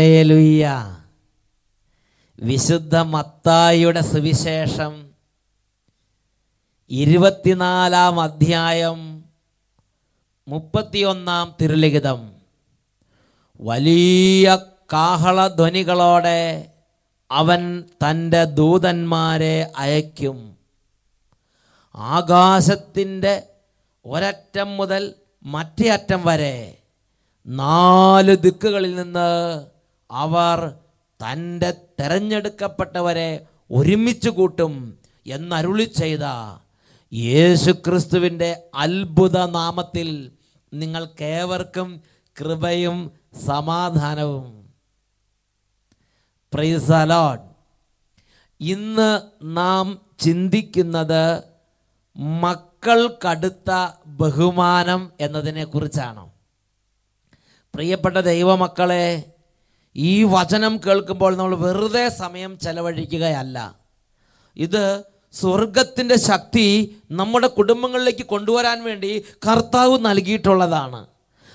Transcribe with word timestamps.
Hallelujah 0.00 0.66
വിശുദ്ധ 2.38 2.96
മത്തായിയുടെ 3.06 4.00
സുവിശേഷം 4.02 4.92
ഇരുപത്തിനാലാം 6.90 8.20
അധ്യായം 8.20 9.00
മുപ്പത്തിയൊന്നാം 10.46 11.54
തിരുലിഖിതം. 11.60 12.20
വലിയ 13.60 14.46
കാഹളധ്വനികളോടെ 14.92 16.40
അവൻ 17.30 17.60
തന്റെ 18.02 18.42
ദൂതന്മാരെ 18.54 19.56
അയക്കും 19.76 20.38
ആകാശത്തിന്റെ 21.94 23.34
ഒരറ്റം 24.04 24.70
മുതൽ 24.76 25.04
മറ്റേ 25.46 25.88
അറ്റം 25.88 26.22
വരെ 26.24 26.56
നാല് 27.46 28.36
ദിക്കുകളിൽ 28.36 28.94
നിന്ന് 28.94 29.28
അവർ 30.10 30.58
തന്റെ 31.20 31.70
തെരഞ്ഞെടുക്കപ്പെട്ടവരെ 32.00 33.46
ഒരുമിച്ച് 33.70 34.28
കൂട്ടും 34.28 34.74
എന്നരുളി 35.26 35.84
ചെയ്ത 35.84 36.24
യേശുക്രിസ്തുവിന്റെ 37.12 38.62
അത്ഭുത 38.74 39.46
നാമത്തിൽ 39.50 40.08
നിങ്ങൾക്കേവർക്കും 40.72 41.88
കൃപയും 42.36 42.98
സമാധാനവും. 43.46 44.46
പ്രൈസ് 46.52 46.92
അലോഡ് 46.92 47.42
ഇന്ന് 48.60 49.10
നാം 49.42 49.86
ചിന്തിക്കുന്നത് 50.18 51.44
മക്കൾക്കടുത്ത 52.16 53.70
ബഹുമാനം 54.06 55.10
എന്നതിനെ 55.20 55.64
കുറിച്ചാണ് 55.64 56.24
പ്രിയപ്പെട്ട 57.74 58.16
ദൈവമക്കളെ 58.20 59.04
ഈ 59.96 60.24
വചനം 60.24 60.80
കേൾക്കുമ്പോൾ 60.86 61.36
നമ്മൾ 61.36 61.56
വെറുതെ 61.56 62.08
സമയം 62.08 62.58
ചെലവഴിക്കുകയല്ല. 62.58 63.74
ഇത് 64.56 65.02
സ്വർഗത്തിന്റെ 65.32 66.18
ശക്തി 66.18 66.96
നമ്മുടെ 67.10 67.46
കുടുംബങ്ങളിലേക്ക് 67.46 68.26
കൊണ്ടുവരാൻ 68.26 68.84
വേണ്ടി 68.84 69.24
കർത്താവ് 69.48 69.98
നൽകിയിട്ടുള്ളതാണ്. 70.00 71.06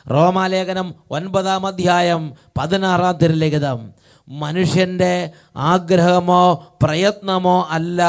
റോമാലേഖനം 0.10 0.96
ഒൻപതാം 1.12 1.68
അധ്യായം 1.68 2.34
പതിനാറാം 2.58 3.18
തിരുലിഖിതം. 3.18 3.94
മനുഷ്യന്റെ 4.28 5.32
ആഗ്രഹമോ 5.56 6.68
പ്രയത്നമോ 6.84 7.68
അല്ല 7.70 8.02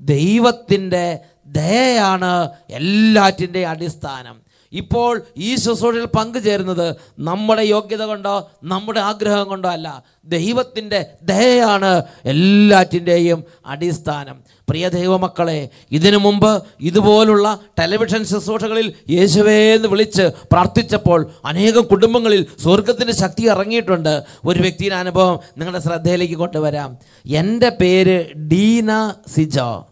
ദൈവത്തിന്റെ 0.00 1.18
ദയയാണ് 1.46 2.50
എല്ലാറ്റിന്റെ 2.70 3.66
അടിസ്ഥാനം. 3.66 4.49
ഇപ്പോൾ 4.72 5.22
ഈ 5.36 5.56
ശുശ്രൂഷയിൽ 5.56 6.04
പങ്കുചേരുന്നത് 6.04 6.96
നമ്മുടെ 7.18 7.62
യോഗ്യത 7.62 8.02
കൊണ്ടോ 8.02 8.50
നമ്മുടെ 8.64 9.00
ആഗ്രഹം 9.00 9.48
കൊണ്ടോ 9.48 9.68
അല്ല. 9.68 10.04
ദൈവത്തിന്റെ 10.24 11.06
ദയയാണ് 11.22 12.02
എല്ലാറ്റിന്റെയും 12.24 13.44
അടിസ്ഥാനം. 13.66 14.42
പ്രിയ 14.68 14.88
ദൈവമക്കളെ 14.88 15.68
ഇതിനു 15.92 16.16
മുമ്പ് 16.16 16.62
ഇതുപോലുള്ള 16.80 17.58
ടെലിവിഷൻ 17.78 18.24
ശുശ്രൂഷകളിൽ 18.24 18.92
യേശുവേ 19.10 19.74
എന്ന് 19.74 19.88
വിളിച്ച് 19.88 20.22
പ്രാർത്ഥിച്ചപ്പോൾ 20.22 21.30
അനേകം 21.44 21.82
കുടുംബങ്ങളിൽ 21.82 22.46
സ്വർഗത്തിന്റെ 22.62 23.12
ശക്തി 23.12 23.42
ഇറങ്ങിയിട്ടുണ്ട്. 23.42 24.22
ഒരു 24.44 24.60
വ്യക്തിയുടെ 24.60 24.94
അനുഭവം 24.94 25.38
നിങ്ങളുടെ 25.58 25.82
ശ്രദ്ധയിലേക്ക് 25.82 26.34
കൊണ്ടുവരാം. 26.34 26.98
എന്റെ 27.26 27.68
പേര് 27.68 28.34
ഡീന 28.34 29.14
സിജോ. 29.34 29.86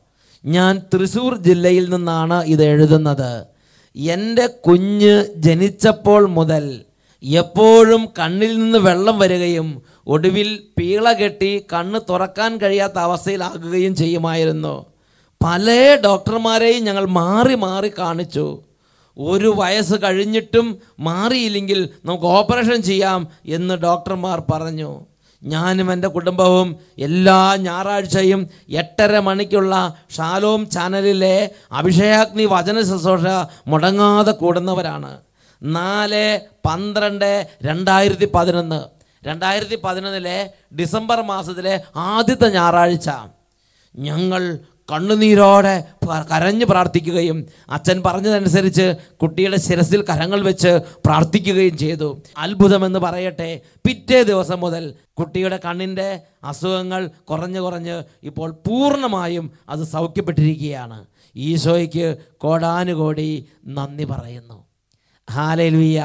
ഞാൻ 0.44 0.82
തൃശ്ശൂർ 0.94 1.36
ജില്ലയിൽ 1.36 1.90
നിന്നാണ് 1.90 2.44
ഇത് 2.44 2.64
എഴുതുന്നത്. 2.64 3.57
എന്റെ 3.96 4.46
കുഞ്ഞ് 4.46 5.24
ജനിച്ചപ്പോൾ 5.36 6.26
മുതൽ 6.26 6.84
എപ്പോഴും 7.22 8.08
കണ്ണിൽ 8.18 8.58
നിന്ന് 8.58 8.78
വെള്ളം 8.78 9.18
വരികയും 9.18 9.82
ഒടുവിൽ 10.06 10.58
പീള 10.78 11.12
കെട്ടി 11.12 11.64
കണ്ണ് 11.72 12.00
തുറക്കാൻ 12.10 12.56
കഴിയാത്ത 12.56 12.98
അവസ്ഥയിലാകുകയും 12.98 13.94
ചെയ്യുമായിരുന്നു. 13.96 14.86
പല 15.44 15.98
ഡോക്ടർമാരെയും 16.04 16.84
ഞങ്ങൾ 16.84 17.06
മാറി 17.06 17.54
മാറി 17.54 17.92
കാണിച്ചു. 17.98 18.62
ഒരു 19.18 19.54
വയസ്സ് 19.56 19.94
കഴിഞ്ഞിട്ടും 20.02 20.78
മാറിയില്ലെങ്കിൽ 21.00 21.88
നമുക്ക് 22.04 22.24
ഓപ്പറേഷൻ 22.24 22.82
ചെയ്യാം 22.82 23.28
എന്ന് 23.46 23.74
ഡോക്ടർമാർ 23.74 24.42
പറഞ്ഞു. 24.52 25.00
ഞാനും 25.42 25.92
എന്റെ 25.92 26.08
കുടുംബവും 26.08 26.76
എല്ലാ 26.98 27.56
ഞായറാഴ്ചയും 27.56 28.50
എട്ടര 28.68 29.18
മണിക്കുള്ള 29.18 29.94
ഷാലോം 30.16 30.70
ചാനലിലെ 30.70 31.50
അഭിഷേകാഗ്നി 31.72 32.44
വചന 32.44 32.80
ശുശ്രൂഷ 32.80 33.26
മുടങ്ങാതെ 33.66 34.32
കൂടുന്നവരാണ്. 34.32 35.18
നാല് 35.62 36.40
പന്ത്രണ്ട് 36.66 37.48
രണ്ടായിരത്തി 37.62 38.30
പതിനൊന്ന്. 38.34 38.80
രണ്ടായിരത്തി 39.24 39.78
പതിനൊന്നിലെ 39.84 40.52
ഡിസംബർ 40.78 41.22
മാസത്തിലെ 41.22 41.82
ആദ്യത്തെ 41.96 42.48
ഞായറാഴ്ച. 42.48 43.10
ഞങ്ങൾ 43.96 44.58
കണ്ണുനീരോടെ 44.88 45.74
കരഞ്ഞ് 46.30 46.66
പ്രാർത്ഥിക്കുകയും 46.66 47.38
അച്ഛൻ 47.76 47.98
പറഞ്ഞതനുസരിച്ച് 48.06 48.86
കുട്ടിയുടെ 49.22 49.56
ശിരസിൽ 49.56 50.00
കരങ്ങൾ 50.10 50.40
വെച്ച് 50.40 50.72
പ്രാർത്ഥിക്കുകയും 51.06 51.76
ചെയ്തു. 51.78 52.08
അത്ഭുതമെന്ന് 52.36 53.00
പറയട്ടെ 53.06 53.50
പിറ്റേ 53.86 54.20
ദിവസം 54.22 54.60
മുതൽ 54.60 54.84
കുട്ടിയുടെ 55.18 55.58
കണ്ണിന്റെ 55.64 56.08
അസുഖങ്ങൾ 56.44 57.02
കുറഞ്ഞു 57.30 57.60
കുറഞ്ഞ് 57.60 57.96
ഇപ്പോൾ 58.22 58.50
പൂർണമായും 58.66 59.46
അത് 59.68 59.84
സൗഖ്യപ്പെട്ടിരിക്കുകയാണ്. 59.94 60.98
ഈശോയ്ക്ക് 61.36 62.06
കോടാനുകോടി 62.44 63.30
നന്ദി 63.78 64.04
പറയുന്നു. 64.04 64.58
ഹാലലുയ്യ 65.28 66.00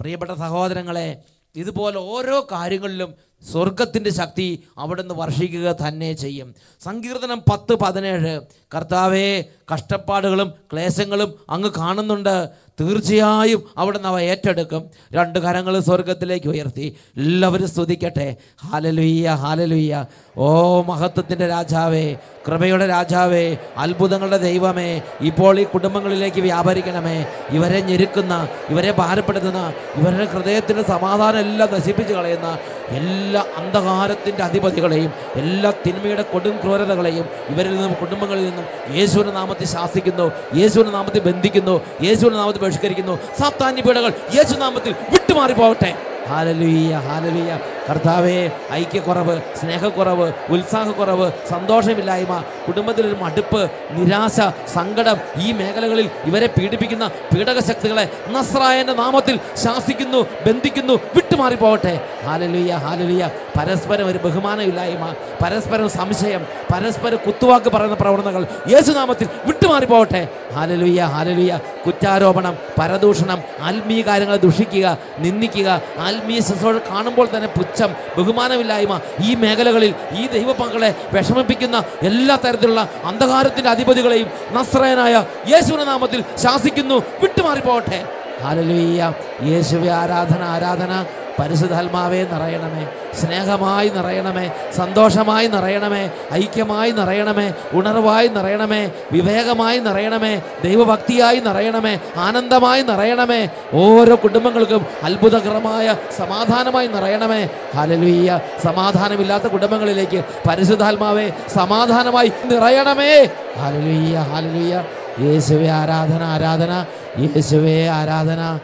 പ്രിയപ്പെട്ട 0.00 0.32
സഹോദരങ്ങളെ 0.44 1.08
ഇതുപോലെ 1.56 1.98
ഓരോ 2.14 2.36
കാര്യങ്ങളിലും 2.52 3.10
സ്വർഗത്തിന്റെ 3.52 4.10
ശക്തി 4.10 4.64
അവിടുന്ന് 4.78 5.14
വർഷിക്കുക 5.14 5.72
തന്നെ 5.72 6.12
ചെയ്യും. 6.12 6.54
സങ്കീർത്തനം 6.80 7.42
പത്ത് 7.50 7.74
പതിനേഴ്. 7.74 8.40
കർത്താവേ 8.74 9.44
കഷ്ടപ്പാടുകളും 9.74 10.52
ക്ലേശങ്ങളും 10.72 11.38
അങ്ങ് 11.50 11.70
കാണുന്നുണ്ട്. 11.76 12.48
തീർച്ചയായും 12.80 13.62
അവിടുന്ന് 13.78 14.08
അവ 14.08 14.20
ഏറ്റെടുക്കും. 14.20 14.90
രണ്ട് 15.12 15.38
കരങ്ങൾ 15.38 15.80
സ്വർഗത്തിലേക്ക് 15.80 16.46
ഉയർത്തി. 16.46 16.96
എല്ലാവരും 17.16 17.68
സ്തുതിക്കട്ടെ. 17.68 18.36
ഹാലലുയ്യ 18.64 19.28
ഹാലലുയ്യ 19.28 20.04
ഓ 20.36 20.82
മഹത്വത്തിന്റെ 20.82 21.46
രാജാവേ 21.46 22.16
കൃപയുടെ 22.48 22.86
രാജാവേ 22.86 23.56
അത്ഭുതങ്ങളുടെ 23.76 24.36
ദൈവമേ 24.36 25.02
ഇപ്പോൾ 25.20 25.60
ഈ 25.60 25.64
കുടുംബങ്ങളിലേക്ക് 25.64 26.40
വ്യാപരിക്കണമേ. 26.40 27.26
ഇവരെ 27.50 27.80
ഞെരുക്കുന്ന 27.80 28.48
ഇവരെ 28.68 28.90
ഭാരപ്പെടുത്തുന്ന 28.92 29.72
ഇവരുടെ 29.96 30.24
ഹൃദയത്തിന്റെ 30.24 30.82
സമാധാനം 30.82 31.38
എല്ലാം 31.38 31.68
നശിപ്പിച്ച് 31.74 32.14
കളയുന്ന 32.14 32.58
എല്ലാ 32.88 33.44
അന്ധകാരത്തിന്റെ 33.56 34.42
അധിപതികളെയും 34.42 35.12
എല്ലാ 35.34 35.72
തിന്മയുടെ 35.86 36.22
കൊടും 36.22 36.56
ക്രൂരതകളെയും 36.62 37.24
ഇവരിൽ 37.48 37.72
നിന്നും 37.72 37.94
കുടുംബങ്ങളിൽ 37.94 38.44
നിന്നും 38.44 38.96
യേശുവിന്റെ 38.96 39.32
നാമത്തിൽ 39.32 39.66
ശാസിക്കുന്നു. 39.66 40.32
യേശുവിന്റെ 40.54 40.92
നാമത്തിൽ 40.92 41.20
ബന്ധിക്കുന്നു. 41.20 41.80
യേശുവിന്റെ 42.02 42.38
നാമത്തിൽ 42.38 42.58
ബഹിഷ്കരിക്കുന്നു 42.70 43.16
സാത്താന്യ 43.40 43.82
പീഡകൾ 43.88 44.12
യേശുനാമത്തിൽ 44.36 44.92
വിട്ടുമാറി 45.12 45.54
പോകട്ടെ. 45.60 45.90
ഹാലലുയ്യ 46.30 46.94
ഹാലലുയ്യ. 47.06 47.52
കർത്താവേ 47.86 48.34
ഐക്യക്കുറവ് 48.72 49.34
സ്നേഹക്കുറവ് 49.60 50.26
ഉത്സാഹക്കുറവ് 50.54 51.26
സന്തോഷമില്ലായ്മ 51.50 52.34
കുടുംബത്തിലൊരു 52.66 53.16
മടുപ്പ് 53.22 53.62
നിരാശ 53.96 54.36
സങ്കടം 54.74 55.18
ഈ 55.44 55.48
മേഖലകളിൽ 55.60 56.06
ഇവരെ 56.30 56.48
പീഡിപ്പിക്കുന്ന 56.56 57.06
പീഡക 57.32 57.58
ശക്തികളെ 57.70 58.04
നസ്രായന്റെ 58.36 58.94
നാമത്തിൽ 59.02 59.36
ശാസിക്കുന്നു 59.64 60.20
ബന്ധിക്കുന്നു 60.46 60.96
വിട്ടുമാറി 61.40 61.56
പോകട്ടെ 61.62 61.92
ഹാലലുയ്യ 62.26 62.72
ഹാലലുയ്യ 62.84 63.24
പരസ്പരം 63.56 64.06
ഒരു 64.10 64.18
ബഹുമാനമില്ലായ്മ 64.24 65.04
പരസ്പരം 65.42 65.88
സംശയം 65.98 66.42
പരസ്പരം 66.72 67.18
കുത്തുവാക്ക് 67.26 67.68
പറയുന്ന 67.74 67.96
പ്രവണതകൾ 68.02 68.42
യേശുനാമത്തിൽ 68.72 69.26
വിട്ടുമാറി 69.48 69.86
പോകട്ടെ 69.92 70.20
ഹാലലുയ്യ 70.56 71.00
ഹാലലുയ്യ 71.14 71.54
കുറ്റാരോപണം 71.86 72.54
പരദൂഷണം 72.78 73.38
ആത്മീയ 73.68 74.00
കാര്യങ്ങളെ 74.08 74.40
ദുഷിക്കുക 74.46 74.86
നിന്ദിക്കുക 75.24 75.68
ആത്മീയ 76.08 76.40
ശുശ്രൂഷ 76.48 76.76
കാണുമ്പോൾ 76.90 77.28
തന്നെ 77.34 77.50
പുച്ഛം 77.58 77.90
ബഹുമാനമില്ലായ്മ 78.18 78.94
ഈ 79.26 79.32
മേഖലകളിൽ 79.44 79.92
ഈ 80.20 80.24
ദൈവമക്കളെ 80.36 80.92
വിഷമിപ്പിക്കുന്ന 81.16 81.76
എല്ലാ 82.10 82.36
തരത്തിലുള്ള 82.44 82.82
അന്ധകാരത്തിന്റെ 83.10 83.70
അധിപതികളെയും 83.76 84.30
നസ്രയനായ 84.58 85.14
യേശുവിന്റെ 85.52 85.88
നാമത്തിൽ 85.92 86.22
ശാസിക്കുന്നു 86.44 86.98
വിട്ടുമാറിപ്പോകട്ടെ. 87.22 88.00
ഹാലലുയ്യ 88.44 89.00
യേശുവെ 89.48 89.88
ആരാധന 90.02 90.42
ആരാധന. 90.54 90.92
പരിശുദ്ധാത്മാവേ 91.40 92.22
നിറയണമേ. 92.22 92.88
സ്നേഹമായി 93.14 93.88
നിറയണമേ. 93.88 94.50
സന്തോഷമായി 94.76 95.46
നിറയണമേ. 95.46 96.10
ഐക്യമായി 96.32 96.90
നിറയണമേ. 96.90 97.54
ഉണർവായി 97.72 98.28
നിറയണമേ. 98.28 98.90
വിവേകമായി 99.12 99.78
നിറയണമേ. 99.78 100.42
ദൈവഭക്തിയായി 100.64 101.40
നിറയണമേ. 101.40 101.98
ആനന്ദമായി 102.16 102.82
നിറയണമേ. 102.82 103.48
ഓരോ 103.72 104.14
കുടുംബങ്ങൾക്കും 104.14 104.86
അത്ഭുതകരമായ 105.02 105.96
സമാധാനമായി 106.16 106.86
നിറയണമേ. 106.86 107.48
ഹലലുയ്യ 107.76 108.40
സമാധാനമില്ലാത്ത 108.64 109.44
കുടുംബങ്ങളിലേക്ക് 109.44 110.24
പരിശുദ്ധാത്മാവേ 110.48 111.30
സമാധാനമായി 111.48 112.32
നിറയണമേ. 112.44 113.24
ഹലലുയ്യ 113.58 114.18
ഹലലുയ്യ 114.18 114.84
യേശുവേ 115.20 115.68
ആരാധന 115.68 116.22
ആരാധന. 116.22 116.86
യേശുവേ 117.18 117.86
ആരാധന. 117.88 118.58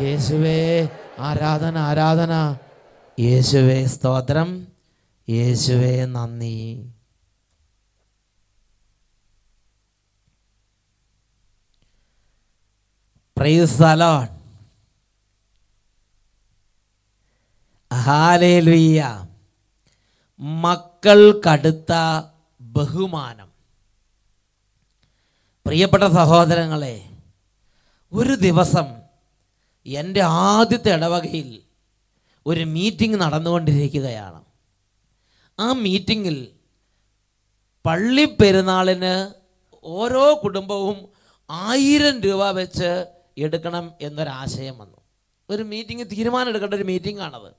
യേശുവേ 0.00 0.88
ആരാധന 1.22 1.78
ആരാധന. 1.78 2.56
യേശുവേ 3.20 3.86
സ്തോത്രം. 3.86 4.66
യേശുവേ 5.28 6.04
നന്ദി. 6.04 6.90
പ്രൈസ് 13.36 13.82
കടുത്ത 21.48 22.22
ബഹുമാനം. 22.60 23.48
പ്രിയപ്പെട്ട 25.66 26.02
സഹോദരങ്ങളെ 26.02 27.10
ഒരു 28.12 28.34
ദിവസം 28.34 29.01
എന്റെ 29.86 30.20
ആദ്യത്തെ 30.20 30.90
ഇടവകയിൽ 30.92 31.62
ഒരു 32.46 32.64
മീറ്റിംഗ് 32.64 33.20
നടന്നുകൊണ്ടിരിക്കുകയാണ്. 33.20 34.44
ആ 35.60 35.72
മീറ്റിങ്ങിൽ 35.72 36.48
പള്ളി 37.86 38.24
പെരുന്നാളിന് 38.24 39.32
ഓരോ 39.84 40.40
കുടുംബവും 40.44 41.08
ആയിരം 41.50 42.20
രൂപ 42.20 42.50
വെച്ച് 42.50 43.06
എടുക്കണം 43.38 43.92
എന്നൊരാശയം 44.00 44.78
വന്നു. 44.78 44.96
ഒരു 45.50 45.62
മീറ്റിംഗ് 45.62 46.06
തീരുമാനം 46.06 46.48
എടുക്കേണ്ട 46.48 46.74
ഒരു 46.74 46.82
മീറ്റിംഗ് 46.82 47.20
ആണത് 47.20 47.52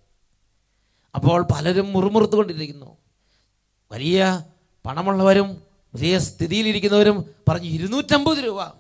അപ്പോൾ 1.16 1.42
പലരും 1.42 1.94
മുറുമുറുത്തുകൊണ്ടിരിക്കുന്നു. 1.94 2.98
വലിയ 3.92 4.44
പണമുള്ളവരും 4.86 5.62
വലിയ 5.96 6.20
സ്ഥിതിയിലിരിക്കുന്നവരും 6.20 7.36
പറഞ്ഞു 7.50 7.68
ഇരുന്നൂറ്റമ്പത് 7.68 8.38
രൂപ. 8.38 8.72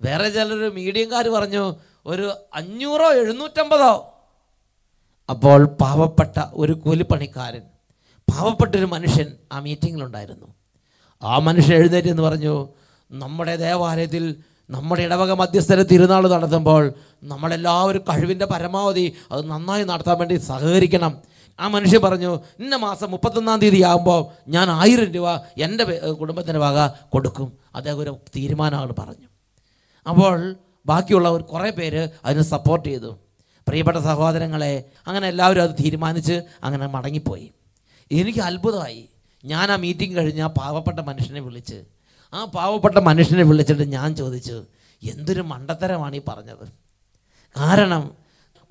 വേറെ 0.00 0.28
ചിലർ 0.28 0.72
മീഡിയംകാർ 0.72 1.28
പറഞ്ഞു 1.28 1.74
ഒരു 2.06 2.26
അഞ്ഞൂറോ 2.54 3.12
എഴുന്നൂറ്റമ്പതോ. 3.12 3.92
അപ്പോൾ 5.30 5.64
പാവപ്പെട്ട 5.64 6.36
ഒരു 6.52 6.72
കൂലിപ്പണിക്കാരൻ 6.72 7.62
പാവപ്പെട്ടൊരു 8.28 8.84
മനുഷ്യൻ 8.84 9.28
ആ 9.52 9.60
മീറ്റിങ്ങിലുണ്ടായിരുന്നു. 9.60 10.46
ആ 11.22 11.38
മനുഷ്യൻ 11.38 11.76
എഴുന്നേറ്റ് 11.76 12.08
എന്ന് 12.08 12.22
പറഞ്ഞു 12.22 12.68
നമ്മുടെ 13.10 13.56
ദേവാലയത്തിൽ 13.56 14.36
നമ്മുടെ 14.70 15.02
ഇടവക 15.02 15.32
മധ്യസ്ഥരെ 15.32 15.82
തിരുനാൾ 15.82 16.28
നടത്തുമ്പോൾ 16.30 16.92
നമ്മളെല്ലാവരും 17.22 18.02
കഴിവിന്റെ 18.02 18.46
പരമാവധി 18.46 19.12
അത് 19.32 19.50
നന്നായി 19.50 19.84
നടത്താൻ 19.84 20.18
വേണ്ടി 20.18 20.36
സഹകരിക്കണം. 20.36 21.12
ആ 21.60 21.68
മനുഷ്യൻ 21.68 22.00
പറഞ്ഞു 22.02 22.32
ഇന്ന 22.58 22.76
മാസം 22.76 23.10
മുപ്പത്തൊന്നാം 23.10 23.60
തീയതി 23.60 23.82
ആകുമ്പോൾ 23.82 24.20
ഞാൻ 24.48 24.70
ആയിരം 24.70 25.12
രൂപ 25.12 25.34
എന്റെ 25.36 25.84
കുടുംബത്തിന്റെ 26.20 26.58
വക 26.58 26.88
കൊടുക്കും. 27.12 27.52
അദ്ദേഹം 27.74 27.98
ഒരു 27.98 28.16
തീരുമാനമാണ് 28.36 28.94
പറഞ്ഞു. 28.98 29.28
അപ്പോൾ 30.08 30.56
ബാക്കിയുള്ളവർ 30.86 31.42
കുറേ 31.42 31.70
പേര് 31.70 32.08
അതിന് 32.24 32.42
സപ്പോർട്ട് 32.42 32.88
ചെയ്തു. 32.88 33.18
പ്രിയപ്പെട്ട 33.68 33.98
സഹോദരങ്ങളെ 33.98 34.84
അങ്ങനെ 35.06 35.28
എല്ലാവരും 35.28 35.62
അത് 35.62 35.70
തീരുമാനിച്ച് 35.70 36.42
അങ്ങനെ 36.64 36.86
മടങ്ങിപ്പോയി. 36.86 37.50
എനിക്ക് 38.12 38.38
അത്ഭുതമായി. 38.38 39.08
ഞാൻ 39.44 39.72
ആ 39.72 39.76
മീറ്റിംഗ് 39.76 40.16
കഴിഞ്ഞ് 40.16 40.42
ആ 40.42 40.46
പാവപ്പെട്ട 40.46 41.00
മനുഷ്യനെ 41.00 41.40
വിളിച്ച് 41.40 41.84
ആ 42.34 42.44
പാവപ്പെട്ട 42.44 42.98
മനുഷ്യനെ 42.98 43.42
വിളിച്ചിട്ട് 43.42 43.82
ഞാൻ 43.82 44.16
ചോദിച്ചു 44.16 44.64
എന്തൊരു 45.02 45.40
മണ്ടത്തരമാണ് 45.40 46.16
ഈ 46.16 46.20
പറഞ്ഞത്? 46.28 46.64
കാരണം 47.56 48.10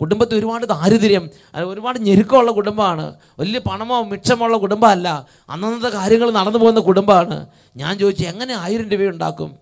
കുടുംബത്തിൽ 0.01 0.35
ഒരുപാട് 0.39 0.65
ദാരിദ്ര്യം 0.65 1.29
ഒരുപാട് 1.65 1.99
ഞെരുക്കമുള്ള 1.99 2.51
കുടുംബമാണ്. 2.51 3.15
വലിയ 3.39 3.59
പണമോ 3.59 4.03
മിച്ചമുള്ള 4.03 4.57
കുടുംബമല്ല. 4.57 5.27
അന്നന്നത്തെ 5.49 5.97
കാര്യങ്ങൾ 5.97 6.31
നടന്നു 6.31 6.59
പോകുന്ന 6.59 6.79
കുടുംബമാണ്. 6.79 7.47
ഞാൻ 7.75 7.97
ചോദിച്ചു 7.97 8.23
എങ്ങനെ 8.23 8.53
ആയിരം 8.53 8.89
രൂപ 8.89 9.01
ഉണ്ടാക്കും 9.01 9.55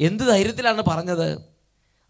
എന്ത് 0.00 0.24
ധൈര്യത്തിലാണ് 0.24 0.82
പറഞ്ഞത്? 0.82 1.51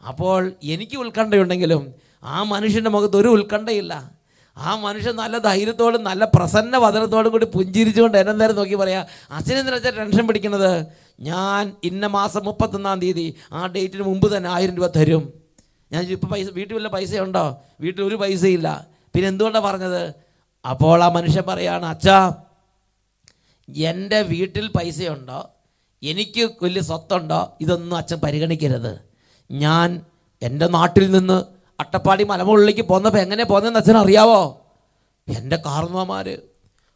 അപ്പോൾ 0.08 0.52
എനിക്ക് 0.62 0.96
ഉത്കണ്ഠയുണ്ടെങ്കിലും 0.96 1.82
ആ 2.24 2.42
മനുഷ്യന്റെ 2.42 2.90
മുഖത്ത് 2.90 3.16
ഒരു 3.16 3.28
ഉത്കണ്ഠയില്ല. 3.28 4.22
ആ 4.56 4.76
മനുഷ്യൻ 4.76 5.14
നല്ല 5.16 5.38
ധൈര്യത്തോടും 5.38 6.02
നല്ല 6.04 6.24
പ്രസന്ന 6.24 6.76
വചനത്തോടും 6.76 7.30
കൂടി 7.32 7.46
പുഞ്ചിരിച്ചുകൊണ്ട് 7.54 8.16
എന്നെ 8.18 8.32
നേരം 8.32 8.56
നോക്കി 8.56 8.74
പറയാം 8.74 9.04
അച്ഛനെന്തിനാ 9.36 9.78
ടെൻഷൻ 9.98 10.26
പിടിക്കുന്നത്? 10.26 10.86
ഞാൻ 11.20 11.72
ഇന്ന 11.84 12.06
മാസം 12.06 12.44
മുപ്പത്തൊന്നാം 12.44 13.00
തീയതി 13.00 13.34
ആ 13.52 13.66
ഡേറ്റിന് 13.66 14.02
മുമ്പ് 14.02 14.36
തന്നെ 14.36 14.48
ആയിരം 14.48 14.74
രൂപ 14.76 14.86
തരും. 14.96 15.32
ഞാൻ 15.92 16.02
ഇപ്പോൾ 16.04 16.26
പൈസ 16.26 16.48
വീട്ടിൽ 16.58 16.74
വല്ല 16.74 16.88
പൈസ 16.88 17.08
പൈസയുണ്ടോ? 17.08 17.44
വീട്ടിൽ 17.80 18.02
ഒരു 18.02 18.14
പൈസയില്ല. 18.14 18.68
പിന്നെ 19.14 19.28
എന്തുകൊണ്ടാണ് 19.28 19.64
പറഞ്ഞത്? 19.64 20.02
അപ്പോൾ 20.64 21.02
ആ 21.04 21.08
മനുഷ്യൻ 21.08 21.44
പറയാണ് 21.48 21.86
അച്ഛാ 21.86 22.18
എന്റെ 23.68 24.22
വീട്ടിൽ 24.22 24.68
പൈസയുണ്ടോ? 24.68 25.40
എനിക്ക് 26.02 26.50
വലിയ 26.62 26.82
സ്വത്തുണ്ടോ? 26.82 27.40
ഇതൊന്നും 27.60 27.96
അച്ഛൻ 27.96 28.20
പരിഗണിക്കരുത്. 28.20 29.11
ഞാൻ 29.52 30.00
എന്റെ 30.42 30.66
നാട്ടിൽ 30.66 31.10
നിന്ന് 31.10 31.44
അട്ടപ്പാടി 31.80 32.24
മലമുകളിലേക്ക് 32.24 32.82
പോന്നപ്പോൾ 32.82 33.18
എങ്ങനെ 33.18 33.44
പോന്നതെന്ന് 33.44 33.78
അച്ഛൻ 33.78 33.96
അറിയാവോ? 33.96 34.64
എന്റെ 35.28 35.56
കാർന്നമാർ 35.56 36.28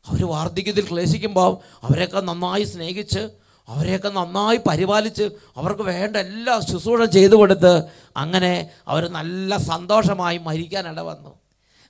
അവർ 0.06 0.24
വാർദ്ധക്യത്തിൽ 0.24 0.88
ക്ലേശിക്കുമ്പോൾ 0.88 1.58
അവരെയൊക്കെ 1.82 2.20
നന്നായി 2.20 2.64
സ്നേഹിച്ച് 2.64 3.30
അവരെയൊക്കെ 3.68 4.08
നന്നായി 4.08 4.60
പരിപാലിച്ച് 4.68 5.22
അവർക്ക് 5.56 5.82
വേണ്ട 5.82 6.16
എല്ലാ 6.16 6.60
ശുശ്രൂഷ 6.60 7.02
ചെയ്തു 7.02 7.36
കൊടുത്ത് 7.36 7.82
അങ്ങനെ 8.16 8.70
അവർ 8.88 9.08
നല്ല 9.08 9.56
സന്തോഷമായി 9.56 10.38
മരിക്കാനിട 10.38 11.00
വന്നു. 11.00 11.38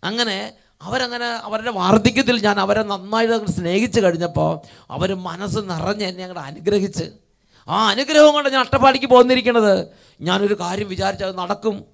അങ്ങനെ 0.04 0.52
അവരങ്ങനെ 0.82 1.26
അവരുടെ 1.26 1.70
വാർദ്ധക്യത്തിൽ 1.70 2.42
ഞാൻ 2.44 2.60
അവരെ 2.60 2.82
നന്നായിട്ട് 2.82 3.50
സ്നേഹിച്ച് 3.50 4.00
കഴിഞ്ഞപ്പോൾ 4.00 4.60
അവർ 4.90 5.14
മനസ്സ് 5.14 5.58
നിറഞ്ഞ് 5.58 6.04
എന്നെ 6.04 6.24
അങ്ങോട്ട് 6.24 6.46
അനുഗ്രഹിച്ച് 6.46 7.25
ആ 7.68 7.88
അനുഗ്രഹം 7.90 8.32
കൊണ്ട് 8.32 8.48
ഞാൻ 8.48 8.60
അട്ടപ്പാടിക്ക് 8.60 9.06
പോന്നിരിക്കുന്നത്. 9.06 9.88
ഞാനൊരു 10.20 10.54
കാര്യം 10.54 10.88
വിചാരിച്ചത് 10.88 11.38
നടക്കും. 11.38 11.84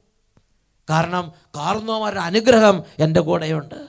കാരണം 0.91 1.33
കാർന്നോമാരുടെ 1.57 2.21
അനുഗ്രഹം 2.21 2.85
എന്റെ 2.99 3.21
കൂടെയുണ്ട്. 3.21 3.89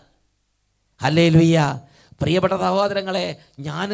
അല്ലേ 1.04 1.30
ലുയ്യ 1.30 1.80
പ്രിയപ്പെട്ട 2.22 2.54
സഹോദരങ്ങളെ 2.54 3.38
ഞാൻ 3.60 3.90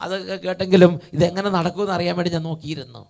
അത് 0.00 0.38
കേട്ടെങ്കിലും 0.42 1.00
ഇതെങ്ങനെ 1.12 1.50
നടക്കുമെന്ന് 1.50 1.92
അറിയാൻ 1.92 2.16
വേണ്ടി 2.16 2.30
ഞാൻ 2.30 2.42
നോക്കിയിരുന്നു. 2.42 3.06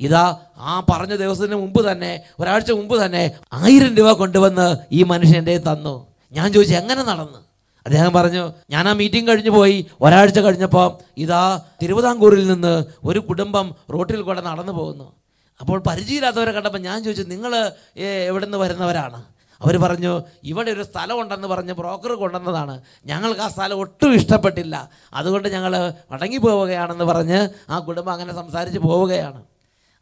ഇതാ 0.00 0.40
ആ 0.58 0.80
പറഞ്ഞ 0.90 1.14
ദിവസത്തിന് 1.14 1.54
മുമ്പ് 1.54 1.92
തന്നെ 1.92 2.22
ഒരാഴ്ച 2.40 2.70
മുമ്പ് 2.70 3.04
തന്നെ 3.04 3.38
ആയിരം 3.52 3.96
രൂപ 3.96 4.12
കൊണ്ടുവന്ന് 4.12 4.76
ഈ 4.92 5.02
മനുഷ്യന്റെ 5.02 5.58
തന്നു. 5.58 6.06
ഞാൻ 6.32 6.52
ചോദിച്ചു 6.52 6.74
എങ്ങനെ 6.74 7.02
നടന്നു? 7.02 7.45
അദ്ദേഹം 7.86 8.12
പറഞ്ഞു 8.12 8.52
ഞാൻ 8.70 8.88
ആ 8.88 8.92
മീറ്റിംഗ് 8.92 9.30
കഴിഞ്ഞു 9.30 9.50
പോയി. 9.50 9.86
ഒരാഴ്ച 10.00 10.38
കഴിഞ്ഞപ്പോൾ 10.38 10.98
ഇതാ 11.16 11.60
തിരുവിതാംകൂറിൽ 11.82 12.46
നിന്ന് 12.46 12.84
ഒരു 13.04 13.18
കുടുംബം 13.18 13.74
റോട്ടിൽ 13.92 14.22
കൂടെ 14.22 14.40
നടന്നു 14.40 14.72
പോകുന്നു. 14.72 15.12
അപ്പോൾ 15.60 15.82
പരിചയമില്ലാത്തവരെ 15.86 16.52
കണ്ടപ്പോൾ 16.52 16.78
ഞാൻ 16.78 17.04
ചോദിച്ചു 17.04 17.22
നിങ്ങൾ 17.22 17.72
എവിടെ 17.96 18.44
നിന്ന് 18.44 18.58
വരുന്നവരാണ്? 18.58 19.24
അവർ 19.62 19.76
പറഞ്ഞു 19.76 20.22
ഇവിടെ 20.44 20.70
ഒരു 20.70 20.82
സ്ഥലമുണ്ടെന്ന് 20.82 21.48
പറഞ്ഞ് 21.48 21.72
ബ്രോക്കർ 21.72 22.12
കൊണ്ടുവന്നതാണ്. 22.12 22.80
ഞങ്ങൾക്ക് 23.06 23.40
ആ 23.40 23.48
സ്ഥലം 23.48 23.78
ഒട്ടും 23.78 24.14
ഇഷ്ടപ്പെട്ടില്ല. 24.14 24.90
അതുകൊണ്ട് 25.14 25.48
ഞങ്ങൾ 25.48 25.92
മടങ്ങി 26.10 26.36
പോവുകയാണെന്ന് 26.36 27.04
പറഞ്ഞ് 27.04 27.48
ആ 27.70 27.78
കുടുംബം 27.78 28.12
അങ്ങനെ 28.12 28.34
സംസാരിച്ച് 28.34 28.78
പോവുകയാണ്. 28.78 29.42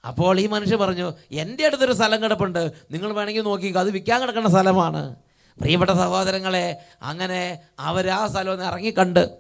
അപ്പോൾ 0.07 0.41
ഈ 0.41 0.47
മനുഷ്യൻ 0.47 0.79
പറഞ്ഞു 0.79 1.13
എന്റെ 1.33 1.67
അടുത്തൊരു 1.67 1.93
സ്ഥലം 1.93 2.23
കിടപ്പുണ്ട്. 2.23 2.73
നിങ്ങൾ 2.91 3.13
വേണമെങ്കിൽ 3.13 3.43
നോക്കിക്കോ. 3.43 3.81
അത് 3.81 3.91
വിൽക്കാൻ 3.91 4.21
കിടക്കുന്ന 4.21 4.49
സ്ഥലമാണ്. 4.49 5.17
പ്രിയപ്പെട്ട 5.61 5.91
സഹോദരങ്ങളെ 5.91 6.77
അങ്ങനെ 7.03 7.59
അവർ 7.81 8.09
ആ 8.09 8.27
സ്ഥലം 8.27 8.53
ഒന്ന് 8.53 8.65
ഇറങ്ങിക്കണ്ട്. 8.65 9.31